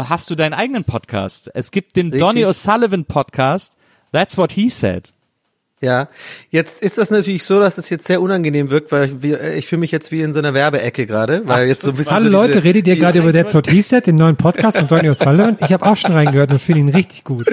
[0.00, 1.50] äh, hast du deinen eigenen Podcast.
[1.54, 2.20] Es gibt den Richtig.
[2.20, 3.76] Donny O'Sullivan Podcast.
[4.12, 5.12] That's what he said.
[5.82, 6.08] Ja,
[6.50, 9.66] jetzt ist das natürlich so, dass es jetzt sehr unangenehm wirkt, weil ich, wir- ich
[9.66, 12.26] fühle mich jetzt wie in so einer Werbeecke gerade, weil jetzt so ein bisschen Hallo
[12.30, 15.10] so Leute, redet ihr gerade über That's What He Said, den neuen Podcast von Donny
[15.10, 15.56] O'Sullivan?
[15.60, 17.48] Ich habe auch schon reingehört und finde ihn richtig gut.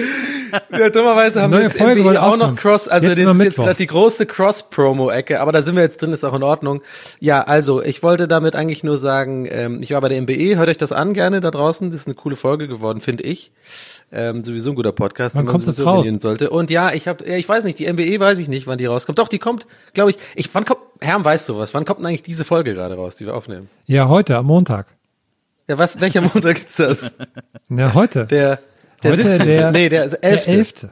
[0.72, 2.56] Ja, dummerweise haben Neue wir jetzt Folge auch noch aufgenommen.
[2.56, 6.02] Cross, also Jetzt das ist jetzt gerade die große Cross-Promo-Ecke, aber da sind wir jetzt
[6.02, 6.82] drin, ist auch in Ordnung.
[7.20, 10.68] Ja, also ich wollte damit eigentlich nur sagen, ähm, ich war bei der MBE, hört
[10.68, 13.50] euch das an gerne da draußen, das ist eine coole Folge geworden, finde ich.
[14.12, 15.98] Ähm, sowieso ein guter Podcast, Wann den man kommt das sowieso raus?
[15.98, 16.50] abonnieren sollte.
[16.50, 18.86] Und ja, ich habe, ja, ich weiß nicht, die MBE weiß ich nicht, wann die
[18.86, 19.18] rauskommt.
[19.20, 22.22] Doch, die kommt, glaube ich, ich, wann kommt, Herm weiß sowas, wann kommt denn eigentlich
[22.22, 23.70] diese Folge gerade raus, die wir aufnehmen?
[23.86, 24.86] Ja, heute, am Montag.
[25.68, 27.12] Ja, was, welcher Montag ist das?
[27.68, 28.26] Na, heute.
[28.26, 28.58] Der,
[29.04, 29.46] der Heute 17.
[29.46, 30.44] der- nee, der 11.
[30.44, 30.86] Der 11.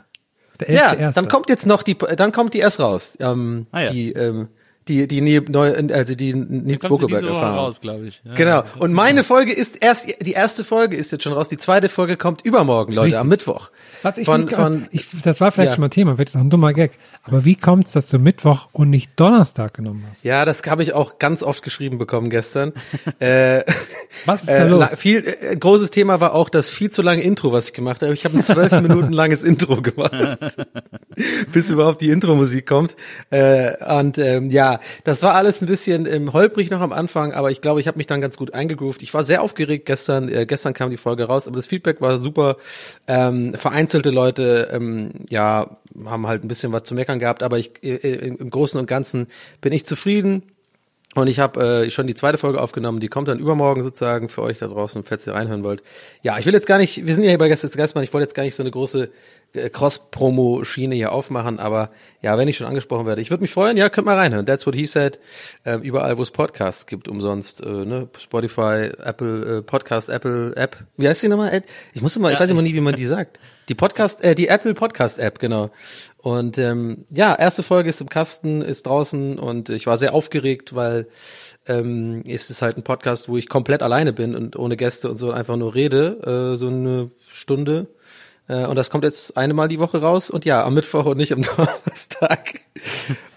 [0.61, 1.15] Der Ja, 11.1..
[1.15, 3.17] dann kommt jetzt noch die, dann kommt die erst raus.
[3.19, 3.91] Ähm, Ah, ja.
[3.91, 4.49] Die, ähm,
[4.89, 7.55] die, die, neu, also die Nils Kommt Buckeberg erfahren.
[7.57, 8.23] raus, glaube ich.
[8.25, 8.35] Ja.
[8.35, 8.63] Genau.
[8.79, 11.49] Und meine Folge ist erst, die erste Folge ist jetzt schon raus.
[11.49, 13.21] Die zweite Folge kommt übermorgen, Leute, Richtig.
[13.21, 13.71] am Mittwoch.
[14.03, 15.75] Was ich, Von- von- ich, das war vielleicht Ja.
[15.75, 16.93] schon mal Thema, wird das auch ein dummer Gag.
[17.25, 20.25] Aber wie kommt's, dass du Mittwoch und nicht Donnerstag genommen hast?
[20.25, 22.73] Ja, das habe ich auch ganz oft geschrieben bekommen gestern.
[23.19, 23.63] äh,
[24.25, 24.89] Was ist da äh, los?
[24.97, 28.15] viel, äh, großes Thema war auch das viel zu lange Intro, was ich gemacht habe.
[28.15, 30.39] Ich habe ein zwölf Minuten langes Intro gemacht,
[31.53, 32.97] bis überhaupt die Intro-Musik kommt.
[33.31, 37.51] Äh, und ähm, ja, das war alles ein bisschen ähm, holprig noch am Anfang, aber
[37.51, 39.03] ich glaube, ich habe mich dann ganz gut eingegroovt.
[39.03, 40.29] Ich war sehr aufgeregt gestern.
[40.29, 42.57] Äh, gestern kam die Folge raus, aber das Feedback war super.
[43.07, 47.73] Ähm, vereinzelte Leute, ähm, ja, haben halt ein bisschen was zu meckern gehabt, aber ich
[47.83, 49.29] äh, äh, im Großen und Ganzen
[49.61, 50.43] bin ich zufrieden.
[51.19, 54.43] Und ich habe äh, schon die zweite Folge aufgenommen, die kommt dann übermorgen sozusagen für
[54.43, 55.83] euch da draußen, falls ihr reinhören wollt.
[56.23, 58.23] Ja, ich will jetzt gar nicht, wir sind ja hier bei Gäste Geistmann, ich wollte
[58.23, 59.11] jetzt gar nicht so eine große
[59.53, 61.91] äh, Cross-Promo-Schiene hier aufmachen, aber
[62.23, 64.47] ja, wenn ich schon angesprochen werde, ich würde mich freuen, ja, könnt mal reinhören.
[64.47, 65.19] That's what he said.
[65.65, 68.09] Ähm, überall, wo es Podcasts gibt, umsonst, äh, ne?
[68.19, 70.85] Spotify, Apple, äh, Podcast, Apple, App.
[70.97, 71.63] Wie heißt die nochmal?
[71.95, 73.41] Ich muss immer, ich weiß immer nie, wie man die sagt.
[73.69, 75.71] Die Podcast, äh, die Apple Podcast App, genau.
[76.21, 80.75] Und ähm, ja, erste Folge ist im Kasten, ist draußen und ich war sehr aufgeregt,
[80.75, 81.07] weil
[81.67, 85.17] ähm, es ist halt ein Podcast, wo ich komplett alleine bin und ohne Gäste und
[85.17, 87.87] so einfach nur rede, äh, so eine Stunde.
[88.49, 91.19] Äh, und das kommt jetzt eine Mal die Woche raus und ja, am Mittwoch und
[91.19, 92.55] nicht am Donnerstag.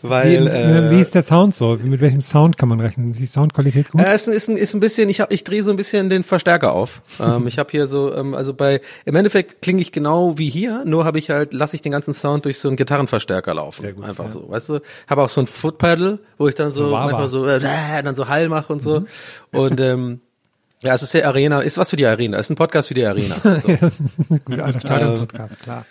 [0.02, 1.78] Wie, weil äh, wie ist der Sound so?
[1.84, 3.12] Mit welchem Sound kann man rechnen?
[3.12, 4.02] Ist die Soundqualität gut?
[4.02, 6.10] äh, ist, ein- ist, ein- ist ein bisschen, ich hab, ich drehe so ein bisschen
[6.10, 7.02] den Verstärker auf.
[7.20, 10.84] ähm, ich habe hier so, ähm, also bei, im Endeffekt klinge ich genau wie hier,
[10.86, 13.82] nur habe ich halt, lasse ich den ganzen Sound durch so einen Gitarrenverstärker laufen.
[13.82, 14.32] Sehr gut, Einfach ja.
[14.32, 14.80] so, weißt du?
[15.10, 17.60] Habe auch so ein Footpedal, wo ich dann so, So manchmal so, äh,
[18.04, 19.02] dann so Hall mache und so.
[19.02, 19.08] Mhm.
[19.52, 20.22] Und ähm,
[20.84, 22.94] ja, es ist der Arena, ist was für die Arena, es ist ein Podcast für
[22.94, 23.36] die Arena.
[23.62, 23.68] So.
[24.46, 25.86] gut, alter Stadion-Podcast, klar.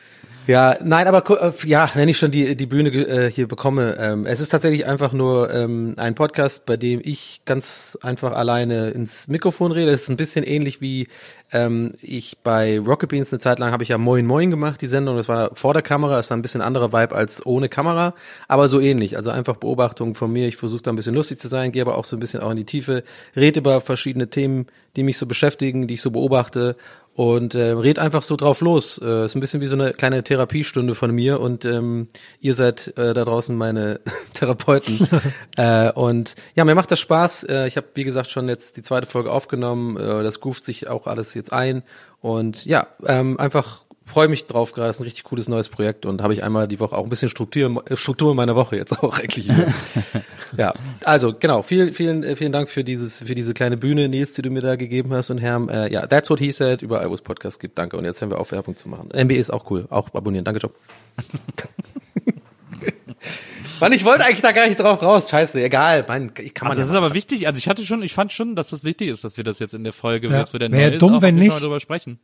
[0.51, 4.27] Ja, nein, aber äh, ja, wenn ich schon die die Bühne äh, hier bekomme, ähm,
[4.27, 9.29] es ist tatsächlich einfach nur ähm, ein Podcast, bei dem ich ganz einfach alleine ins
[9.29, 9.93] Mikrofon rede.
[9.93, 11.07] Es ist ein bisschen ähnlich wie
[11.53, 14.89] ähm, ich bei Rocket Beans eine Zeit lang habe ich ja Moin Moin gemacht, die
[14.89, 15.17] Sendung.
[15.17, 18.15] Das war vor der Kamera, ist ein bisschen anderer Vibe als ohne Kamera,
[18.49, 19.17] aber so ähnlich.
[19.17, 20.49] Also einfach Beobachtungen von mir.
[20.49, 22.51] Ich versuche da ein bisschen lustig zu sein, gehe aber auch so ein bisschen auch
[22.51, 23.05] in die Tiefe,
[23.37, 26.75] rede über verschiedene Themen, die mich so beschäftigen, die ich so beobachte
[27.21, 28.97] und äh, red einfach so drauf los.
[28.97, 32.09] Äh, ist ein bisschen wie so eine kleine Therapiestunde von mir und ähm,
[32.41, 34.01] ihr seid äh, da draußen meine
[34.33, 35.07] Therapeuten.
[35.59, 37.45] äh, und ja, mir macht das Spaß.
[37.45, 39.99] Äh, ich habe, wie gesagt, schon jetzt die zweite Folge aufgenommen.
[39.99, 41.83] Äh, das groovt sich auch alles jetzt ein.
[42.23, 44.89] Und ja, ähm, einfach freue mich drauf gerade.
[44.89, 47.09] Das ist ein richtig cooles neues Projekt und habe ich einmal die Woche auch ein
[47.11, 49.49] bisschen Struktur, Struktur in meiner Woche jetzt auch eigentlich.
[50.57, 51.63] Ja, also genau.
[51.63, 54.61] Vielen, vielen, äh, vielen Dank für dieses, für diese kleine Bühne, Nils, die du mir
[54.63, 55.69] da gegeben hast und Herm.
[55.69, 56.83] Äh, ja, that's what he said.
[56.83, 57.79] Überall, wo es Podcasts gibt.
[57.79, 57.97] Danke.
[57.97, 59.11] Und jetzt hören wir auf, Werbung zu machen.
[59.15, 59.87] NBA ist auch cool.
[59.91, 60.45] Auch abonnieren.
[60.45, 60.75] Danke, Job.
[63.81, 65.29] Mann, ich wollte eigentlich da gar nicht drauf raus.
[65.31, 66.05] Scheiße, egal.
[66.09, 67.47] Mann, ich kann man Also das ja ist aber wichtig.
[67.47, 69.75] Also ich hatte schon, ich fand schon, dass das wichtig ist, dass wir das jetzt
[69.75, 70.41] in der Folge, Ja.
[70.41, 71.49] jetzt wo der Wäre dumm, ist, auch wenn nicht.
[71.51, 72.19] mal drüber sprechen.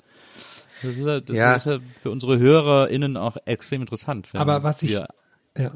[0.82, 1.54] Das ist ja, das Ja.
[1.54, 4.28] ist ja für unsere HörerInnen auch extrem interessant.
[4.34, 5.06] Aber was ich- Ja.
[5.54, 5.70] was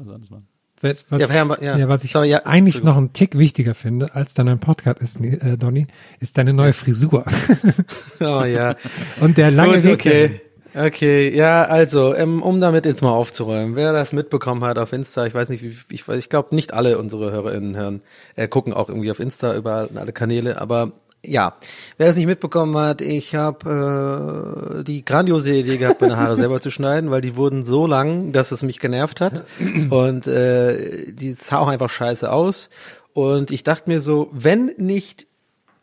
[0.81, 4.99] Ja, was ich Sorry, ja, eigentlich noch einen Tick wichtiger finde, als dann ein Podcast
[5.01, 5.87] ist, äh, Donny,
[6.19, 7.25] ist deine neue Frisur.
[8.19, 8.75] Oh ja.
[9.19, 9.99] Und der lange Gut, Weg.
[9.99, 10.41] okay.
[10.73, 15.25] Okay, ja, also, ähm, um damit jetzt mal aufzuräumen, wer das mitbekommen hat auf Insta,
[15.25, 18.01] ich weiß nicht, wie, ich weiß, ich glaube nicht alle unsere HörerInnen hören,
[18.37, 20.93] äh, gucken auch irgendwie auf Insta überall in alle Kanäle, aber
[21.25, 21.55] ja,
[21.97, 26.61] wer es nicht mitbekommen hat, ich habe äh, die grandiose Idee gehabt, meine Haare selber
[26.61, 29.43] zu schneiden, weil die wurden so lang, dass es mich genervt hat
[29.89, 32.69] und äh, die sah auch einfach scheiße aus
[33.13, 35.27] und ich dachte mir so, wenn nicht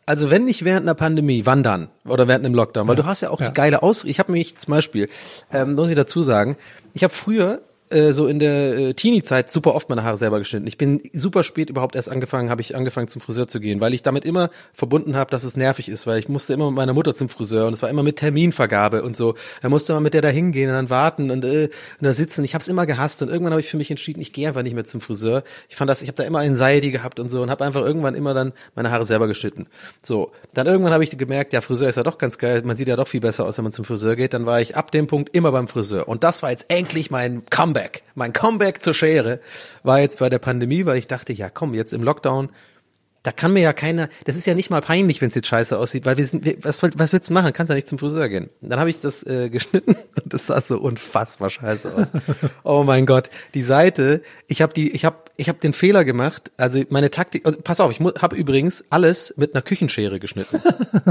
[0.05, 1.89] also wenn nicht während einer Pandemie, wann dann?
[2.03, 2.87] Oder während einem Lockdown?
[2.87, 3.49] Weil du hast ja auch ja.
[3.49, 4.05] die geile Aus.
[4.05, 5.07] Ich habe mich zum Beispiel,
[5.53, 6.57] ähm, muss ich dazu sagen,
[6.95, 10.67] ich habe früher äh, so in der äh, Teenie-Zeit super oft meine Haare selber geschnitten.
[10.67, 13.93] Ich bin super spät überhaupt erst angefangen, habe ich angefangen zum Friseur zu gehen, weil
[13.93, 16.93] ich damit immer verbunden habe, dass es nervig ist, weil ich musste immer mit meiner
[16.93, 19.35] Mutter zum Friseur und es war immer mit Terminvergabe und so.
[19.61, 21.71] Da musste man mit der da hingehen und dann warten und, äh, und
[22.01, 22.43] da sitzen.
[22.43, 24.63] Ich habe es immer gehasst und irgendwann habe ich für mich entschieden, ich gehe einfach
[24.63, 25.43] nicht mehr zum Friseur.
[25.67, 27.81] Ich fand das, ich habe da immer einen Seidi gehabt und so und habe einfach
[27.81, 29.67] irgendwann immer dann meine Haare selber geschnitten.
[30.03, 32.87] So, dann irgendwann habe ich gemerkt, ja, Friseur ist ja doch ganz geil, man sieht
[32.87, 34.33] ja doch viel besser aus, wenn man zum Friseur geht.
[34.33, 37.43] Dann war ich ab dem Punkt immer beim Friseur und das war jetzt endlich mein
[37.49, 37.78] Comeback.
[38.15, 39.39] Mein Comeback zur Schere
[39.83, 42.51] war jetzt bei der Pandemie, weil ich dachte, ja komm, jetzt im Lockdown
[43.23, 45.77] da kann mir ja keiner, das ist ja nicht mal peinlich, wenn es jetzt scheiße
[45.77, 47.51] aussieht, weil wir sind, wir, was, soll, was willst du machen?
[47.51, 48.49] Kannst ja nicht zum Friseur gehen.
[48.61, 52.07] Dann habe ich das äh, geschnitten und das sah so unfassbar scheiße aus.
[52.63, 56.51] oh mein Gott, die Seite, ich habe die, ich habe, ich habe den Fehler gemacht.
[56.55, 60.61] Also meine Taktik, also pass auf, ich habe übrigens alles mit einer Küchenschere geschnitten.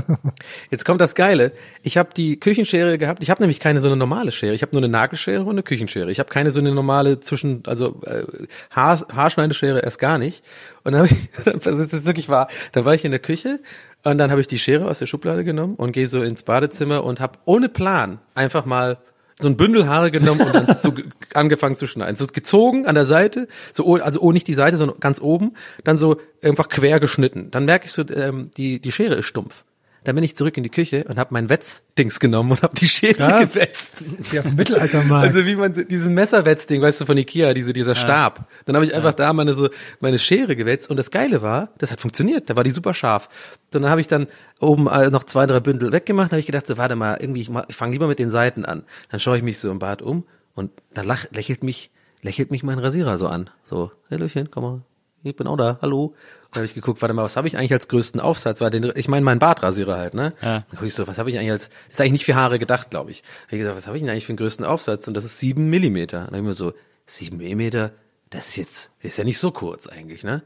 [0.71, 1.53] Jetzt kommt das Geile.
[1.83, 3.23] Ich habe die Küchenschere gehabt.
[3.23, 4.55] Ich habe nämlich keine so eine normale Schere.
[4.55, 6.11] Ich habe nur eine Nagelschere und eine Küchenschere.
[6.11, 8.25] Ich habe keine so eine normale zwischen, also äh,
[8.71, 10.43] Haar, Haarschneideschere erst gar nicht.
[10.85, 13.61] Und dann habe ich, das ist wirklich wahr, da war ich in der Küche
[14.05, 17.05] und dann habe ich die Schere aus der Schublade genommen und gehe so ins Badezimmer
[17.05, 18.99] und habe ohne Plan einfach mal
[19.41, 22.17] so ein Bündel Haare genommen und dann so ge- angefangen zu schneiden.
[22.17, 25.53] So gezogen an der Seite, so also oh nicht die Seite, sondern ganz oben,
[25.85, 27.51] dann so einfach quer geschnitten.
[27.53, 29.65] Dann merke ich so, ähm, die die Schere ist stumpf.
[30.05, 32.89] Dann bin ich zurück in die Küche und habe mein Wetzdings genommen und habe die
[32.89, 33.53] Schere Krass.
[33.53, 34.05] gewetzt.
[34.33, 35.27] Wie auf dem Mittelaltermarkt.
[35.27, 38.49] Also wie man diesen Messerwetzding, weißt du, von Ikea, diese, dieser Stab.
[38.65, 39.69] Dann habe ich einfach da meine so
[40.01, 42.49] meine Schere gewetzt und das Geile war, das hat funktioniert.
[42.49, 43.29] Da war die super scharf.
[43.73, 44.29] Und dann habe ich dann
[44.61, 46.31] oben äh, noch zwei, drei Bündel weggemacht.
[46.31, 48.85] habe ich gedacht, so warte mal, irgendwie ich, ich fange lieber mit den Seiten an.
[49.11, 50.25] Dann schaue ich mich so im Bad um
[50.55, 51.91] und dann lach, lächelt mich
[52.23, 53.51] lächelt mich mein Rasierer so an.
[53.65, 54.81] So, Hallöchen, komm mal,
[55.23, 56.15] ich bin auch da, hallo.
[56.53, 58.61] Dann habe ich geguckt, warte mal, was habe ich eigentlich als größten Aufsatz?
[58.61, 60.33] War den, ich meine, mein Bartrasierer halt, ne?
[60.41, 60.61] Ja.
[60.61, 62.59] Dann guck ich so, was habe ich eigentlich als, das ist eigentlich nicht für Haare
[62.59, 63.23] gedacht, glaube ich.
[63.47, 65.07] Hab ich gesagt, was habe ich denn eigentlich für den größten Aufsatz?
[65.09, 66.21] Und das ist sieben Millimeter.
[66.21, 66.73] Dann hab ich mir so,
[67.05, 67.93] sieben Millimeter,
[68.31, 70.43] das ist jetzt, das ist ja nicht so kurz eigentlich, ne?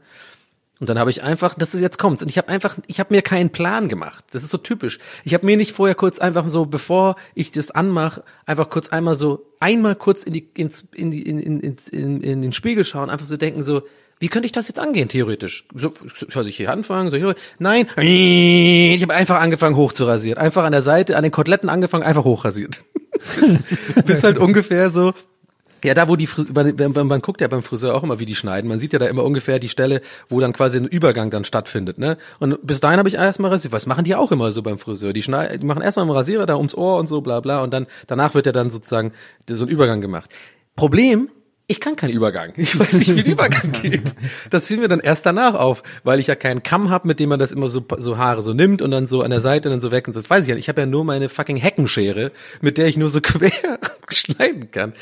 [0.79, 2.21] Und dann habe ich einfach, das ist jetzt kommt's.
[2.21, 4.25] Und ich habe einfach, ich habe mir keinen Plan gemacht.
[4.31, 4.99] Das ist so typisch.
[5.23, 9.15] Ich habe mir nicht vorher kurz einfach so, bevor ich das anmache, einfach kurz einmal
[9.15, 13.09] so, einmal kurz in die, ins, in die, in, in, in, in den Spiegel schauen,
[13.09, 13.83] einfach so denken so,
[14.23, 15.65] wie könnte ich das jetzt angehen, theoretisch?
[15.75, 15.93] So,
[16.29, 17.09] soll ich hier anfangen?
[17.09, 17.35] Soll ich hier?
[17.59, 20.39] Nein, ich habe einfach angefangen hochzurasieren.
[20.39, 22.85] Einfach an der Seite, an den Koteletten angefangen, einfach hochrasiert.
[24.05, 25.11] bis, halt ungefähr so,
[25.83, 28.25] ja, da wo die Fris man, man, man guckt ja beim Friseur auch immer, wie
[28.25, 28.69] die schneiden.
[28.69, 29.99] Man sieht ja da immer ungefähr die Stelle,
[30.29, 32.17] wo dann quasi ein Übergang dann stattfindet, ne?
[32.39, 33.73] Und bis dahin habe ich erstmal rasiert.
[33.73, 35.11] Was machen die auch immer so beim Friseur?
[35.11, 37.61] Die schneiden, die machen erstmal einen Rasierer da ums Ohr und so, bla bla.
[37.61, 39.11] Und dann danach wird ja dann sozusagen
[39.49, 40.29] so ein Übergang gemacht.
[40.77, 41.27] Problem,
[41.67, 42.53] ich kann keinen Übergang.
[42.57, 44.13] Ich weiß nicht, wie ein Übergang geht.
[44.49, 47.29] Das fiel mir dann erst danach auf, weil ich ja keinen Kamm habe, mit dem
[47.29, 49.79] man das immer so, so Haare so nimmt und dann so an der Seite dann
[49.79, 50.19] so weg und so.
[50.19, 50.65] Das weiß ich ja nicht.
[50.65, 53.79] Ich habe ja nur meine fucking Heckenschere, mit der ich nur so quer
[54.17, 54.93] schneiden kann.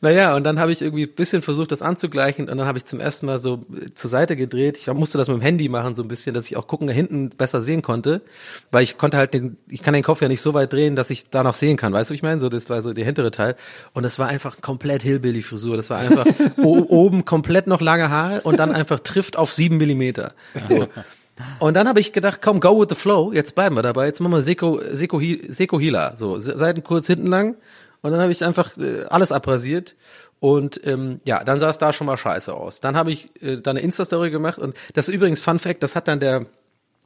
[0.00, 2.84] Naja, und dann habe ich irgendwie ein bisschen versucht, das anzugleichen und dann habe ich
[2.84, 4.76] zum ersten Mal so äh, zur Seite gedreht.
[4.78, 6.92] Ich musste das mit dem Handy machen, so ein bisschen, dass ich auch gucken, da
[6.92, 8.22] hinten besser sehen konnte,
[8.70, 11.10] weil ich konnte halt den, ich kann den Kopf ja nicht so weit drehen, dass
[11.10, 12.38] ich da noch sehen kann, weißt du, ich meine?
[12.40, 13.56] So, das war so der hintere Teil
[13.92, 15.76] und das war einfach komplett Hillbilly-Frisur.
[15.76, 16.26] Das war einfach
[16.62, 20.32] oben komplett noch lange Haare und dann einfach trifft auf sieben Millimeter.
[20.68, 20.86] So.
[21.58, 24.20] Und dann habe ich gedacht, komm, go with the flow, jetzt bleiben wir dabei, jetzt
[24.20, 27.56] machen wir Seko, Seko, Seko Hila, so, Se- Seiten kurz, hinten lang.
[28.02, 29.96] Und dann habe ich einfach äh, alles abrasiert.
[30.40, 32.80] Und ähm, ja, dann sah es da schon mal scheiße aus.
[32.80, 35.96] Dann habe ich äh, da eine Insta-Story gemacht und das ist übrigens Fun Fact, das
[35.96, 36.46] hat dann der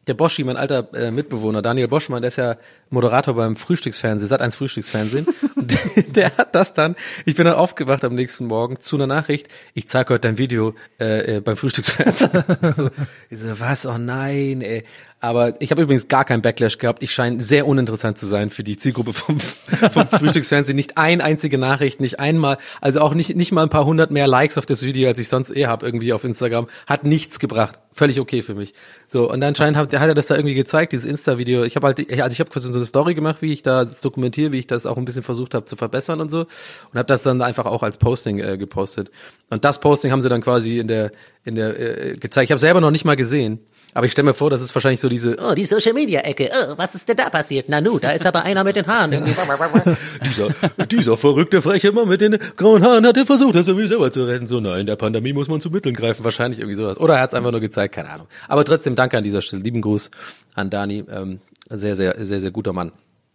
[0.07, 2.57] der Boschi, mein alter äh, Mitbewohner, Daniel Boschmann, der ist ja
[2.91, 5.27] Moderator beim Frühstücksfernsehen, Sat 1 Frühstücksfernsehen.
[5.57, 9.47] Der, der hat das dann, ich bin dann aufgewacht am nächsten Morgen zu einer Nachricht,
[9.75, 12.45] ich zeige heute dein Video äh, äh, beim Frühstücksfernsehen.
[12.77, 12.91] so,
[13.31, 13.87] ich so, was?
[13.87, 14.85] Oh nein, ey.
[15.23, 17.01] Aber ich habe übrigens gar keinen Backlash gehabt.
[17.01, 20.75] Ich scheine sehr uninteressant zu sein für die Zielgruppe vom, vom Frühstücksfernsehen.
[20.75, 24.27] Nicht ein einzige Nachricht, nicht einmal, also auch nicht, nicht mal ein paar hundert mehr
[24.27, 26.67] Likes auf das Video, als ich sonst eh habe irgendwie auf Instagram.
[26.89, 27.79] Hat nichts gebracht.
[27.93, 28.75] Völlig okay für mich.
[29.07, 31.63] So, und anscheinend hat, hat er das da irgendwie gezeigt, dieses Insta-Video.
[31.63, 34.01] Ich habe halt, also ich habe quasi so eine Story gemacht, wie ich da das
[34.01, 36.41] dokumentiere, wie ich das auch ein bisschen versucht habe zu verbessern und so.
[36.41, 39.13] Und habe das dann einfach auch als Posting äh, gepostet.
[39.51, 41.13] Und das Posting haben sie dann quasi in der,
[41.45, 42.47] in der äh, gezeigt.
[42.47, 43.61] Ich habe selber noch nicht mal gesehen.
[43.95, 46.51] Aber ich stelle mir vor, das ist wahrscheinlich so diese, Oh, die Social Media Ecke.
[46.51, 47.69] Oh, was ist denn da passiert?
[47.69, 49.13] Nanu, da ist aber einer mit den Haaren.
[50.25, 50.49] dieser,
[50.87, 54.25] dieser verrückte freche Mann mit den grauen Haaren hat er versucht, das irgendwie selber zu
[54.25, 54.47] retten.
[54.47, 56.25] So, nein, in der Pandemie muss man zu Mitteln greifen.
[56.25, 56.99] Wahrscheinlich irgendwie sowas.
[56.99, 58.27] Oder er hat es einfach nur gezeigt, keine Ahnung.
[58.49, 59.63] Aber trotzdem danke an dieser Stelle.
[59.63, 60.11] Lieben Gruß
[60.55, 61.05] an Dani.
[61.11, 62.93] Ähm, sehr, sehr, sehr, sehr guter Mann.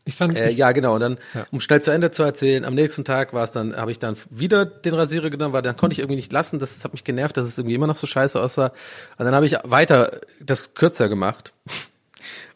[0.08, 0.96] Ich fand, Äh, ich, ja, genau.
[0.96, 1.46] Und dann, Ja.
[1.52, 4.16] um schnell zu Ende zu erzählen, am nächsten Tag war es dann, habe ich dann
[4.30, 6.60] wieder den Rasierer genommen, weil dann konnte ich irgendwie nicht lassen.
[6.60, 8.72] Das hat mich genervt, dass es irgendwie immer noch so scheiße aussah.
[9.18, 11.54] Und dann habe ich weiter das kürzer gemacht.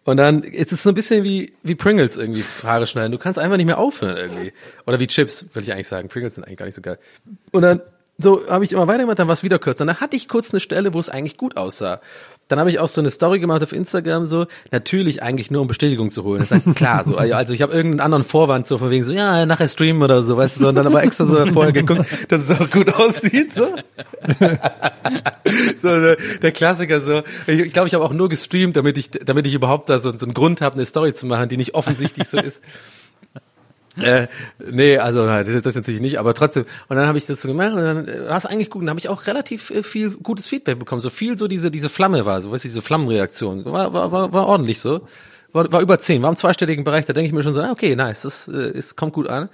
[0.03, 3.11] Und dann, es ist so ein bisschen wie, wie Pringles irgendwie Haare schneiden.
[3.11, 4.53] Du kannst einfach nicht mehr aufhören irgendwie.
[4.87, 6.07] Oder wie Chips, will ich eigentlich sagen.
[6.07, 6.97] Pringles sind eigentlich gar nicht so geil.
[7.51, 7.81] Und dann,
[8.17, 9.83] so habe ich immer weitergemacht, dann war es wieder kürzer.
[9.83, 12.01] Und dann hatte ich kurz eine Stelle, wo es eigentlich gut aussah.
[12.51, 15.69] Dann habe ich auch so eine Story gemacht auf Instagram, so, natürlich eigentlich nur um
[15.69, 16.39] Bestätigung zu holen.
[16.39, 19.13] Das ist halt klar, so, also ich habe irgendeinen anderen Vorwand, so von wegen so,
[19.13, 22.49] ja, nachher streamen oder so, weißt du, und dann aber extra so vorher geguckt, dass
[22.49, 23.67] es auch gut aussieht, so.
[25.81, 27.23] so der, der Klassiker, so.
[27.47, 29.99] Ich glaube, ich, glaub, ich habe auch nur gestreamt, damit ich, damit ich überhaupt da
[29.99, 32.61] so, so einen Grund habe, eine Story zu machen, die nicht offensichtlich so ist.
[33.97, 34.27] Äh,
[34.59, 36.65] nee, also nein, das, das natürlich nicht, aber trotzdem.
[36.87, 38.81] Und dann habe ich das so gemacht und dann äh, war es eigentlich gut.
[38.81, 41.01] Und dann habe ich auch relativ äh, viel gutes Feedback bekommen.
[41.01, 43.65] So viel so diese diese Flamme war, so weißt du, diese Flammenreaktion.
[43.65, 45.07] War, war, war, war ordentlich so.
[45.53, 47.05] War, war über zehn, war im zweistelligen Bereich.
[47.05, 49.49] Da denke ich mir schon so, okay, nice, das äh, ist, kommt gut an.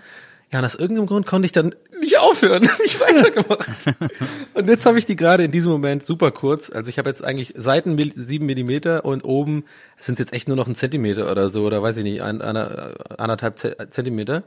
[0.52, 1.74] Ja, und aus irgendeinem Grund konnte ich dann
[2.08, 3.68] nicht aufhören, nicht weitergemacht.
[4.54, 6.70] und jetzt habe ich die gerade in diesem Moment super kurz.
[6.70, 9.66] Also ich habe jetzt eigentlich Seiten sieben Millimeter und oben
[9.98, 12.42] sind es jetzt echt nur noch ein Zentimeter oder so oder weiß ich nicht, ein,
[12.42, 14.44] einer, anderthalb Ze- Zentimeter.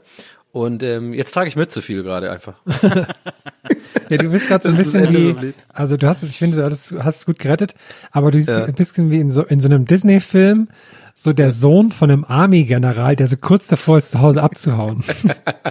[0.51, 2.55] Und ähm, jetzt trage ich mit zu viel gerade einfach.
[4.09, 6.65] Ja, du bist gerade so ein bisschen wie, also du hast es, ich finde, du
[6.69, 7.75] hast, hast es gut gerettet,
[8.11, 8.65] aber du siehst Ja.
[8.65, 10.67] ein bisschen wie in so, in so einem Disney-Film,
[11.15, 15.01] so der Sohn von einem Army-General, der so kurz davor ist, zu Hause abzuhauen.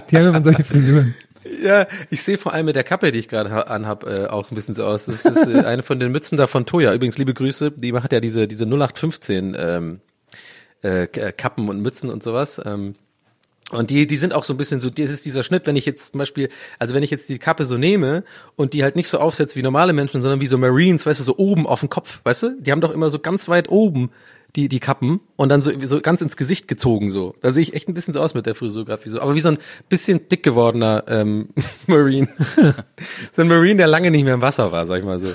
[0.09, 1.13] Die haben immer solche Frisuren.
[1.61, 4.49] Ja, ich sehe vor allem mit der Kappe, die ich gerade ha- anhab, äh, auch
[4.51, 5.05] ein bisschen so aus.
[5.05, 6.93] Das ist äh, eine von den Mützen da von Toya.
[6.93, 9.99] Übrigens, liebe Grüße, die macht ja diese, diese 0815 ähm,
[10.81, 12.59] äh, K- Kappen und Mützen und sowas.
[12.65, 12.93] Ähm,
[13.69, 15.85] und die, die sind auch so ein bisschen so, das ist dieser Schnitt, wenn ich
[15.85, 16.49] jetzt zum Beispiel,
[16.79, 18.23] also wenn ich jetzt die Kappe so nehme
[18.55, 21.23] und die halt nicht so aufsetze wie normale Menschen, sondern wie so Marines, weißt du,
[21.23, 22.57] so oben auf dem Kopf, weißt du?
[22.59, 24.09] Die haben doch immer so ganz weit oben
[24.55, 27.35] die, die Kappen und dann so, so ganz ins Gesicht gezogen so.
[27.41, 29.39] Da sehe ich echt ein bisschen so aus mit der Frisur gerade, so, aber wie
[29.39, 29.57] so ein
[29.89, 31.49] bisschen dick gewordener ähm,
[31.87, 32.27] Marine.
[33.33, 35.29] so ein Marine, der lange nicht mehr im Wasser war, sag ich mal so.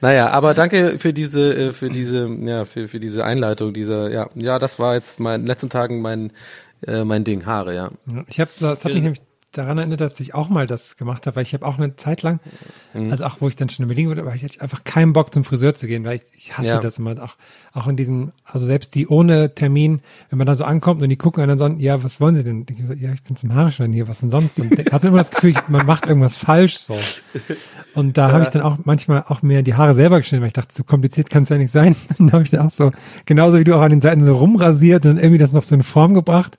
[0.00, 4.28] Naja, aber danke für diese, äh, für diese, ja, für, für diese Einleitung, dieser, ja,
[4.34, 6.32] ja, das war jetzt mein, in den letzten Tagen mein,
[6.86, 7.90] äh, mein Ding, Haare, ja.
[8.12, 9.22] Ja, Ich habe, das hat mich nämlich
[9.58, 12.22] daran erinnert, dass ich auch mal das gemacht habe, weil ich habe auch eine Zeit
[12.22, 12.40] lang,
[12.94, 13.10] Mhm.
[13.10, 15.32] also auch wo ich dann schon in Berlin wurde, aber ich hatte einfach keinen Bock
[15.34, 16.78] zum Friseur zu gehen, weil ich, ich hasse Ja.
[16.78, 17.36] das immer auch,
[17.72, 20.00] auch in diesen, also selbst die ohne Termin,
[20.30, 22.44] wenn man da so ankommt und die gucken einen dann so, ja, was wollen sie
[22.44, 22.64] denn?
[22.70, 24.58] Ich so, ja, ich bin zum Haare schneiden hier, was denn sonst?
[24.60, 26.96] Und ich hatte immer das Gefühl, ich- man macht irgendwas falsch so.
[27.94, 30.52] Und da habe ich dann auch manchmal auch mir die Haare selber geschnitten, weil ich
[30.52, 31.96] dachte, so kompliziert kann es ja nicht sein.
[32.18, 32.90] Dann habe ich dann auch so,
[33.24, 35.82] genauso wie du auch an den Seiten so rumrasiert und irgendwie das noch so in
[35.82, 36.56] Form gebracht.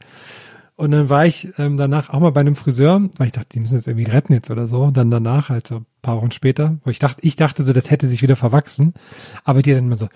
[0.78, 3.60] Und dann war ich ähm, danach auch mal bei einem Friseur, weil ich dachte, die
[3.60, 4.84] müssen das irgendwie retten jetzt oder so.
[4.84, 7.74] Und dann danach, halt so ein paar Wochen später, wo ich dachte, ich dachte so,
[7.74, 8.94] das hätte sich wieder verwachsen.
[9.44, 10.08] Aber die dann immer so,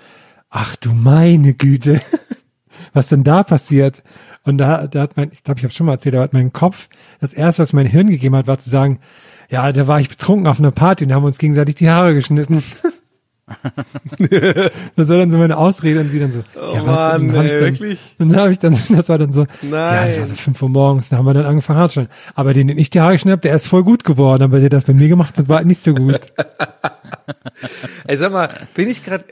[0.51, 1.99] ach du meine Güte,
[2.93, 4.03] was denn da passiert?
[4.43, 6.53] Und da, da hat mein, ich glaube, ich habe schon mal erzählt, da hat mein
[6.53, 6.89] Kopf,
[7.20, 8.99] das erste, was mein Hirn gegeben hat, war zu sagen,
[9.49, 12.64] ja, da war ich betrunken auf einer Party und haben uns gegenseitig die Haare geschnitten.
[14.95, 17.45] das war dann so meine Ausrede und sie dann so, ja, was Mann, dann hab
[17.45, 18.16] ich dann, wirklich?
[18.20, 20.08] Und dann habe ich dann, das war dann so, ja, Nein.
[20.10, 22.12] das war so fünf Uhr morgens, da haben wir dann angefangen zu schneiden.
[22.36, 24.70] Aber den, den ich die Haare geschnitten habe, der ist voll gut geworden, aber der
[24.70, 26.20] das bei mir gemacht hat, war nicht so gut.
[28.08, 29.24] Ey, sag mal, bin ich gerade,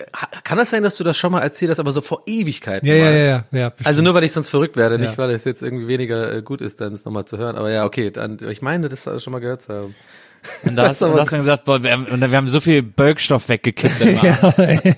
[0.43, 2.95] kann das sein, dass du das schon mal erzählt hast, aber so vor Ewigkeiten Ja,
[2.95, 3.13] ja, mal?
[3.13, 3.71] ja, ja, ja.
[3.83, 5.17] Also nur weil ich sonst verrückt werde, nicht Ja.
[5.17, 7.55] weil es jetzt irgendwie weniger äh, gut ist, dann es nochmal zu hören.
[7.55, 9.95] Aber ja, okay, dann, ich meine, das schon mal gehört zu haben.
[10.63, 12.81] Und da hast, und hast dann gesagt, boah, wir haben, und wir haben so viel
[12.81, 13.99] Bölkstoff weggekippt.
[14.23, 14.53] Ja.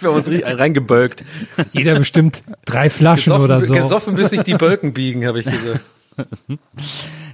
[0.00, 1.24] Wir haben uns reingebölkt.
[1.72, 3.72] Jeder bestimmt drei Flaschen Gesoffen, oder so.
[3.72, 5.80] gesoffen, bis sich die Bölken biegen, habe ich gesagt.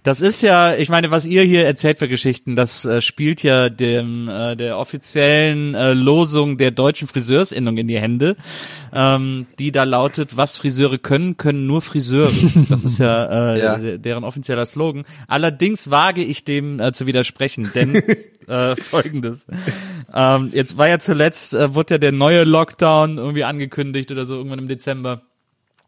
[0.04, 3.70] Das ist ja, ich meine, was ihr hier erzählt für Geschichten, das äh, spielt ja
[3.70, 8.36] dem äh, der offiziellen äh, Losung der deutschen Friseursinnung in die Hände,
[8.92, 12.30] ähm, die da lautet: Was Friseure können, können nur Friseure.
[12.68, 13.76] Das ist ja, äh, Ja.
[13.78, 15.04] de- deren offizieller Slogan.
[15.26, 17.94] Allerdings wage ich dem äh, zu widersprechen, denn
[18.46, 19.46] äh, folgendes:
[20.14, 24.36] ähm, Jetzt war ja zuletzt äh, wurde ja der neue Lockdown irgendwie angekündigt oder so
[24.36, 25.22] irgendwann im Dezember.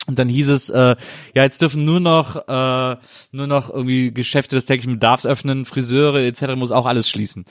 [0.06, 0.96] Und dann hieß es, äh,
[1.34, 2.96] ja, jetzt dürfen nur noch äh,
[3.32, 6.54] nur noch irgendwie Geschäfte des täglichen Bedarfs öffnen, Friseure etc.
[6.56, 7.44] muss auch alles schließen.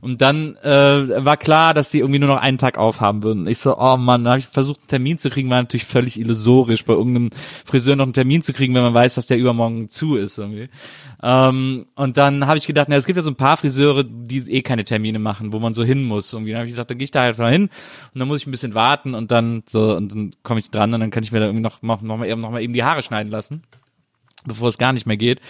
[0.00, 3.46] Und dann äh, war klar, dass die irgendwie nur noch einen Tag aufhaben würden.
[3.46, 6.18] Ich so, oh Mann, da habe ich versucht, einen Termin zu kriegen, war natürlich völlig
[6.18, 7.30] illusorisch, bei irgendeinem
[7.64, 10.68] Friseur noch einen Termin zu kriegen, wenn man weiß, dass der übermorgen zu ist irgendwie.
[11.22, 14.38] Ähm, und dann habe ich gedacht, na, es gibt ja so ein paar Friseure, die
[14.50, 16.32] eh keine Termine machen, wo man so hin muss.
[16.32, 16.52] Irgendwie.
[16.52, 17.70] Dann habe ich gedacht, dann gehe ich da halt mal hin
[18.14, 20.92] und dann muss ich ein bisschen warten und dann so und dann komme ich dran
[20.92, 22.72] und dann kann ich mir da irgendwie noch noch, noch mal eben noch mal eben
[22.72, 23.62] die Haare schneiden lassen
[24.44, 25.40] bevor es gar nicht mehr geht.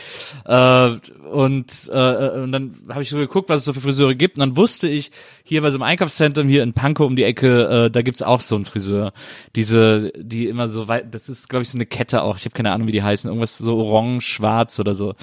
[0.44, 0.88] Äh,
[1.30, 4.38] und, äh, und dann habe ich so geguckt, was es so für Friseure gibt.
[4.38, 5.10] Und dann wusste ich,
[5.44, 8.40] hier bei so einem Einkaufszentrum hier in Pankow um die Ecke, äh, da gibt's auch
[8.40, 9.12] so einen Friseur.
[9.56, 12.36] Diese, die immer so weit, das ist, glaube ich, so eine Kette auch.
[12.36, 13.28] Ich habe keine Ahnung, wie die heißen.
[13.28, 15.14] Irgendwas so orange, schwarz oder so.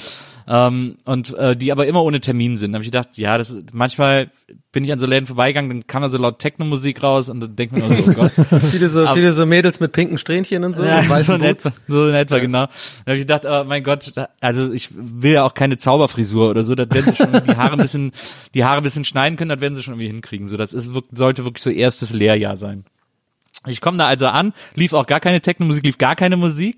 [0.51, 2.71] Ähm, und äh, die aber immer ohne Termin sind.
[2.71, 4.31] Da habe ich gedacht, ja, das ist, manchmal
[4.71, 7.55] bin ich an so Läden vorbeigegangen, dann kam da so laut Techno-Musik raus und dann
[7.55, 8.31] denkt man, so, oh Gott.
[8.71, 11.43] Viele so, Aber- viele so Mädels mit pinken Strähnchen und so, Ja, und so in
[11.43, 12.65] etwa, so in etwa genau.
[12.65, 12.71] Da
[13.05, 16.73] habe ich gedacht, oh mein Gott, also ich will ja auch keine Zauberfrisur oder so,
[16.73, 18.11] da werden sie schon die Haare ein bisschen,
[18.55, 20.47] die Haare ein bisschen schneiden können, das werden sie schon irgendwie hinkriegen.
[20.47, 22.85] So, das ist, sollte wirklich so erstes Lehrjahr sein.
[23.67, 26.77] Ich komme da also an, lief auch gar keine Techno-Musik, lief gar keine Musik.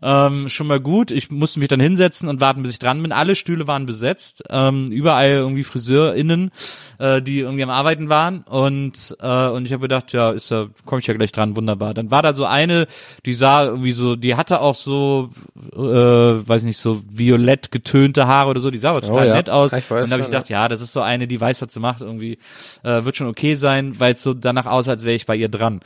[0.00, 1.10] Ähm, schon mal gut.
[1.10, 3.10] Ich musste mich dann hinsetzen und warten, bis ich dran bin.
[3.10, 4.44] Alle Stühle waren besetzt.
[4.48, 6.52] Ähm, überall irgendwie FriseurInnen,
[7.00, 8.42] äh, die irgendwie am Arbeiten waren.
[8.42, 11.94] Und, äh, und ich habe gedacht, ja, ist ja, komme ich ja gleich dran, wunderbar.
[11.94, 12.86] Dann war da so eine,
[13.26, 15.30] die sah irgendwie so, die hatte auch so,
[15.72, 19.34] äh, weiß nicht, so violett getönte Haare oder so, die sah aber total ja.
[19.34, 19.72] nett aus.
[19.72, 21.74] Ich weiß und dann habe ich gedacht, ja, das ist so eine, die weiß, was
[21.74, 22.38] sie macht, irgendwie
[22.84, 25.48] äh, wird schon okay sein, weil es so danach aussah, als wäre ich bei ihr
[25.48, 25.80] dran.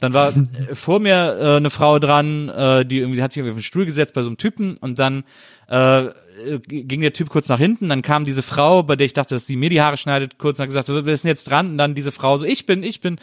[0.00, 3.52] Dann war äh, vor mir äh, eine Frau dran, äh, die irgendwie hat sich irgendwie
[3.52, 5.24] auf den Stuhl gesetzt bei so einem Typen und dann
[5.68, 6.08] äh,
[6.66, 9.46] ging der Typ kurz nach hinten, dann kam diese Frau, bei der ich dachte, dass
[9.46, 11.72] sie mir die Haare schneidet, kurz und hat gesagt, ist denn jetzt dran?
[11.72, 13.18] Und dann diese Frau so, ich bin, ich bin.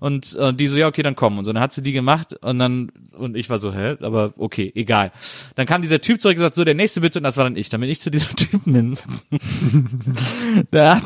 [0.00, 1.38] Und äh, die so, ja, okay, dann komm.
[1.38, 4.34] Und so, dann hat sie die gemacht und dann, und ich war so, hä, aber
[4.36, 5.12] okay, egal.
[5.54, 7.56] Dann kam dieser Typ zurück und gesagt, so, der nächste bitte, und das war dann
[7.56, 7.68] ich.
[7.68, 8.98] Dann bin ich zu diesem Typen hin.
[10.72, 11.04] der hat,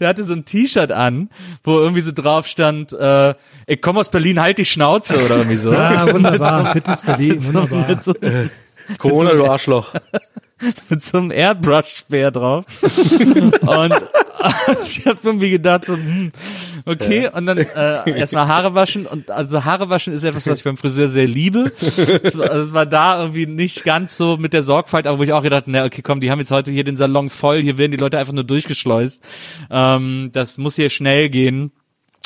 [0.00, 1.30] der hatte so ein T-Shirt an,
[1.64, 3.34] wo irgendwie so drauf stand, äh,
[3.66, 5.72] ich komme aus Berlin, halt die Schnauze oder irgendwie so.
[5.72, 6.72] Ah, wunderbar.
[6.72, 8.02] Fit ist Berlin, wunderbar.
[8.02, 8.14] so,
[8.98, 9.94] Corona, du Arschloch.
[10.88, 12.64] mit so einem Airbrush-Speer drauf.
[13.20, 13.94] und, und
[14.82, 16.32] ich habe irgendwie gedacht, so, hm,
[16.84, 19.06] okay, und dann äh, erstmal Haare waschen.
[19.06, 21.72] Und also Haare waschen ist etwas, was ich beim Friseur sehr liebe.
[21.80, 25.32] Es war, es war da irgendwie nicht ganz so mit der Sorgfalt, aber wo ich
[25.32, 27.92] auch gedacht, na okay, komm, die haben jetzt heute hier den Salon voll, hier werden
[27.92, 29.22] die Leute einfach nur durchgeschleust.
[29.70, 31.72] Ähm, das muss hier schnell gehen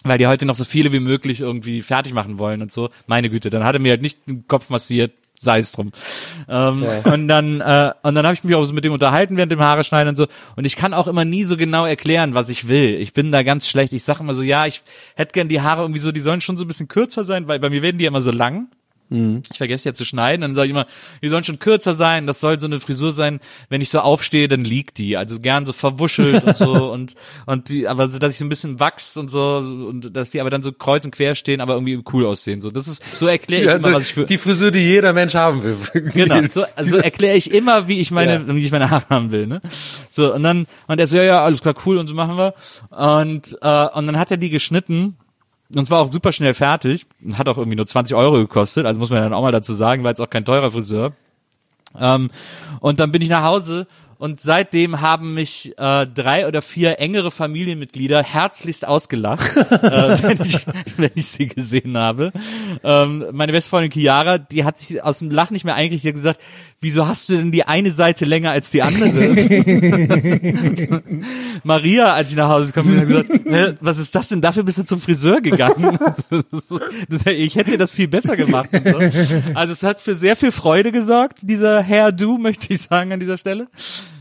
[0.09, 2.91] weil die heute noch so viele wie möglich irgendwie fertig machen wollen und so.
[3.09, 5.93] Meine Güte, dann hat er mir halt nicht den Kopf massiert, sei es drum.
[6.49, 9.53] Ähm, Und dann äh, und dann habe ich mich auch so mit dem unterhalten während
[9.53, 10.27] dem Haare schneiden und so.
[10.57, 13.01] Und ich kann auch immer nie so genau erklären, was ich will.
[13.01, 13.93] Ich bin da ganz schlecht.
[13.93, 14.83] Ich sage immer so, ja, ich
[15.15, 17.59] hätte gern die Haare irgendwie so, die sollen schon so ein bisschen kürzer sein, weil
[17.59, 18.69] bei mir werden die immer so lang.
[19.09, 20.87] Ich vergesse ja zu schneiden, dann sage ich immer,
[21.23, 23.39] die sollen schon kürzer sein, das soll so eine Frisur sein,
[23.69, 27.15] wenn ich so aufstehe, dann liegt die, also gern so verwuschelt und so und
[27.47, 30.41] und die, aber so, dass ich so ein bisschen wachs und so und dass die
[30.41, 33.29] aber dann so kreuz und quer stehen, aber irgendwie cool aussehen, so das ist so
[33.29, 35.77] erkläre ich immer, was ich für die Frisur, die jeder Mensch haben will.
[36.13, 38.55] Genau, so, also erkläre ich immer, wie ich meine, Ja.
[38.55, 39.61] wie ich meine Haare haben will, ne?
[40.11, 42.55] So und dann und er so ja ja alles klar cool und so machen wir
[42.91, 45.17] und äh, und dann hat er die geschnitten
[45.75, 49.01] und es war auch super schnell fertig hat auch irgendwie nur 20 Euro gekostet, also
[49.01, 51.13] muss man dann auch mal dazu sagen, weil es auch kein teurer Friseur.
[51.99, 52.31] Ähm,
[52.81, 53.87] und dann bin ich nach Hause
[54.19, 60.67] und seitdem haben mich äh, drei oder vier engere Familienmitglieder herzlichst ausgelacht, äh, wenn, ich,
[60.97, 62.33] wenn ich sie gesehen habe.
[62.83, 66.09] Ähm, meine beste Freundin Chiara, die hat sich aus dem Lachen nicht mehr eingerichtet, die
[66.09, 66.41] hat gesagt,
[66.81, 69.11] wieso hast du denn die eine Seite länger als die andere?
[71.65, 73.31] Maria, als ich nach Hause kam, hat gesagt,
[73.81, 74.41] was ist das denn?
[74.41, 75.99] Dafür bist du zum Friseur gegangen.
[77.27, 78.71] Ich hätte dir das viel besser gemacht.
[78.73, 78.99] Und so.
[79.55, 83.21] Also es hat für sehr viel Freude gesorgt, dieser Herr Du, möchte ich sagen an
[83.21, 83.69] dieser Stelle.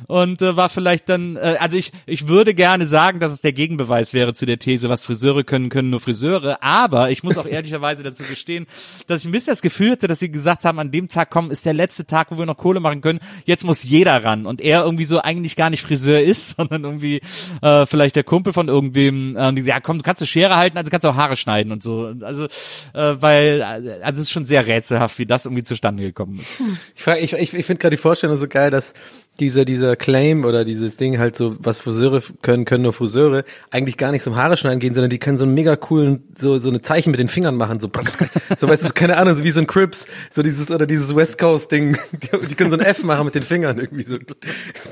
[0.07, 3.53] Und äh, war vielleicht dann, äh, also ich, ich würde gerne sagen, dass es der
[3.53, 6.61] Gegenbeweis wäre zu der These, was Friseure können, können nur Friseure.
[6.61, 8.67] Aber ich muss auch ehrlicherweise dazu gestehen,
[9.07, 11.51] dass ich ein bisschen das Gefühl hatte, dass sie gesagt haben, an dem Tag, komm,
[11.51, 13.19] ist der letzte Tag, wo wir noch Kohle machen können.
[13.45, 14.45] Jetzt muss jeder ran.
[14.45, 17.21] Und er irgendwie so eigentlich gar nicht Friseur ist, sondern irgendwie
[17.61, 20.77] äh, vielleicht der Kumpel von irgendwem, äh, die, ja komm, du kannst eine Schere halten,
[20.77, 22.13] also kannst du auch Haare schneiden und so.
[22.21, 23.63] Also, äh, weil, äh,
[24.03, 26.61] also es ist schon sehr rätselhaft, wie das irgendwie zustande gekommen ist.
[26.95, 28.93] Ich, frag- ich, ich, ich finde gerade die Vorstellung so geil, dass
[29.39, 33.97] dieser, dieser Claim oder dieses Ding halt so, was Friseure können, können nur Friseure, eigentlich
[33.97, 36.69] gar nicht zum Haare schneiden gehen, sondern die können so einen mega coolen, so, so
[36.69, 37.89] eine Zeichen mit den Fingern machen, so,
[38.57, 41.37] so weißt du, keine Ahnung, so wie so ein Crips, so dieses, oder dieses West
[41.37, 44.17] Coast Ding, die, die können so ein F machen mit den Fingern irgendwie so.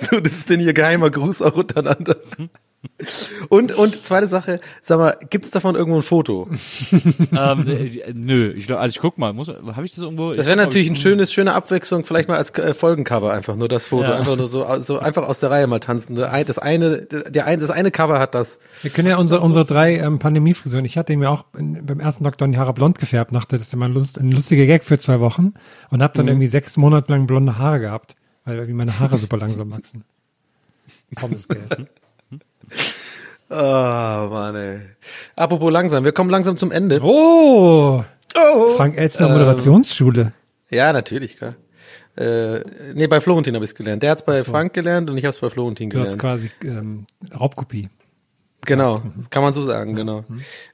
[0.09, 2.17] So, das ist denn ihr geheimer Gruß auch untereinander.
[3.49, 6.49] Und, und zweite Sache, sag mal, gibt's davon irgendwo ein Foto?
[7.31, 10.33] ähm, äh, nö, ich glaub, also ich guck mal, muss, habe ich das irgendwo?
[10.33, 13.85] Das wäre natürlich ein schönes, schöne Abwechslung, vielleicht mal als äh, Folgencover einfach, nur das
[13.85, 14.15] Foto, Ja.
[14.17, 16.15] einfach nur so, so einfach aus der Reihe mal tanzen.
[16.15, 18.59] Das eine- Das eine, der ein, das eine Cover hat das.
[18.81, 20.83] Wir können ja unsere, unsere drei ähm, Pandemiefrisuren.
[20.85, 23.73] Ich hatte mir auch in, beim ersten Lockdown die Haare blond gefärbt, dachte, das ist
[23.73, 25.53] immer ein, Lust, ein lustiger Gag für zwei Wochen
[25.89, 28.15] und habe dann irgendwie sechs Monate lang blonde Haare gehabt,
[28.45, 30.03] weil irgendwie meine Haare super langsam wachsen.
[32.39, 32.95] Pommesgeld.
[33.49, 34.79] Oh, Mann, ey.
[35.35, 36.99] Apropos langsam, wir kommen langsam zum Ende.
[37.03, 38.03] Oh!
[38.35, 38.67] Oh.
[38.77, 40.33] Frank Elstner Moderationsschule.
[40.69, 41.55] Ja, natürlich, klar.
[42.17, 42.61] Äh,
[42.93, 44.01] nee, bei Florentin habe ich es gelernt.
[44.03, 46.21] Der hat es bei Frank gelernt und ich habe es bei Florentin Du hast gelernt.
[46.21, 47.05] quasi ähm,
[47.39, 47.89] Raubkopie.
[48.65, 50.23] Genau, das kann man so sagen, genau.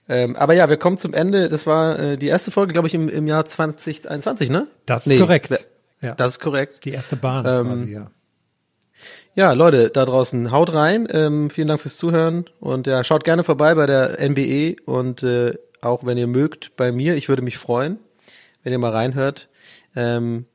[0.08, 1.50] Ähm, aber ja, wir kommen zum Ende.
[1.50, 4.68] Das war äh, die erste Folge, glaube ich, im, im Jahr 2021, ne?
[4.86, 5.66] Das ist Nee, korrekt.
[6.02, 6.14] Ja.
[6.14, 6.86] Das ist korrekt.
[6.86, 8.12] Die erste Bahn Ähm, quasi, ja.
[9.36, 11.08] Ja, Leute, da draußen, haut rein.
[11.12, 15.54] Ähm, vielen Dank fürs Zuhören und ja, schaut gerne vorbei bei der NBE und äh,
[15.82, 17.16] auch wenn ihr mögt bei mir.
[17.16, 18.00] Ich würde mich freuen,
[18.64, 19.48] wenn ihr mal reinhört.
[19.96, 20.46] Ähm,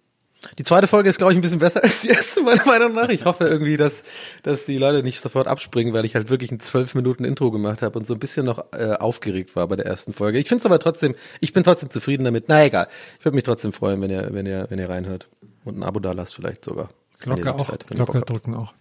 [0.58, 3.08] Die zweite Folge ist, glaube ich, ein bisschen besser als die erste, meiner Meinung nach.
[3.08, 4.02] Ich hoffe irgendwie, dass,
[4.42, 7.80] dass die Leute nicht sofort abspringen, weil ich halt wirklich ein zwölf Minuten Intro gemacht
[7.80, 10.38] habe und so ein bisschen noch äh, aufgeregt war bei der ersten Folge.
[10.38, 12.46] Ich finde es aber trotzdem, ich bin trotzdem zufrieden damit.
[12.48, 12.88] Na egal.
[13.18, 15.28] Ich würde mich trotzdem freuen, wenn ihr, wenn ihr, wenn ihr reinhört.
[15.64, 16.90] Und ein Abo da lasst vielleicht sogar.
[17.24, 17.76] Glocke auch.
[17.88, 18.72] Glocke drücken auch.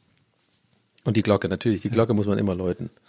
[1.03, 1.81] Und die Glocke, natürlich.
[1.81, 2.89] Die Glocke muss man immer läuten.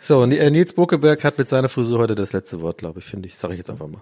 [0.00, 3.04] So, Ni- äh, Nils Buckeberg hat mit seiner Frisur heute das letzte Wort, glaube ich,
[3.04, 3.36] finde ich.
[3.36, 4.00] Sag ich jetzt einfach mal.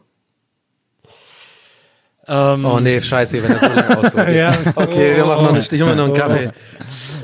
[2.26, 4.28] Ähm, Oh nee, scheiße, wenn das so lange ausholt.
[4.34, 4.55] Ja.
[4.76, 6.51] Okay, wir machen noch eine Stich, wir machen noch einen Kaffee.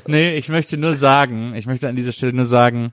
[0.07, 2.93] Nee, ich möchte nur sagen, ich möchte an dieser Stelle nur sagen,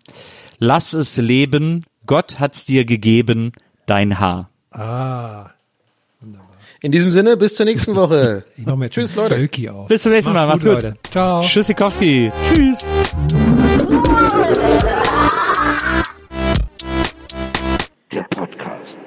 [0.60, 3.54] lass es leben, Gott hat's dir gegeben,
[3.86, 4.50] dein Haar.
[4.72, 5.52] Ah.
[6.84, 8.44] In diesem Sinne, bis zur nächsten Woche.
[8.58, 9.38] Ich mach mir jetzt Tschüss, Leute.
[9.38, 9.88] Wölki auf.
[9.88, 10.82] Bis zum nächsten Mal, macht's gut.
[10.82, 10.94] Leute.
[11.12, 11.42] Ciao.
[11.42, 12.32] Tschüssikowski.
[12.54, 12.86] Tschüss.
[18.12, 18.98] Der Podcast.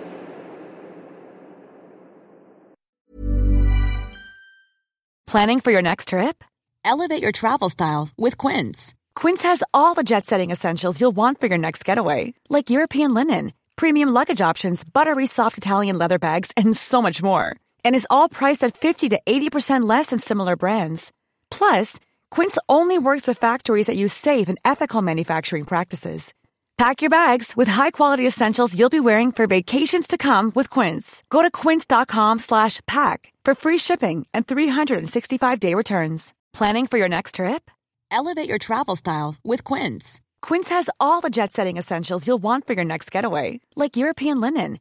[5.26, 6.44] Planning for your next trip?
[6.84, 8.94] Elevate your travel style with Quince.
[9.16, 13.14] Quince has all the jet setting essentials you'll want for your next getaway, like European
[13.14, 17.56] linen, premium luggage options, buttery soft Italian leather bags, and so much more.
[17.84, 21.10] And is all priced at 50 to 80% less than similar brands.
[21.50, 21.98] Plus,
[22.30, 26.34] Quince only works with factories that use safe and ethical manufacturing practices.
[26.76, 31.22] Pack your bags with high-quality essentials you'll be wearing for vacations to come with Quince.
[31.30, 36.34] Go to quince.com slash pack for free shipping and 365-day returns.
[36.52, 37.70] Planning for your next trip?
[38.10, 40.20] Elevate your travel style with Quince.
[40.42, 44.80] Quince has all the jet-setting essentials you'll want for your next getaway, like European linen,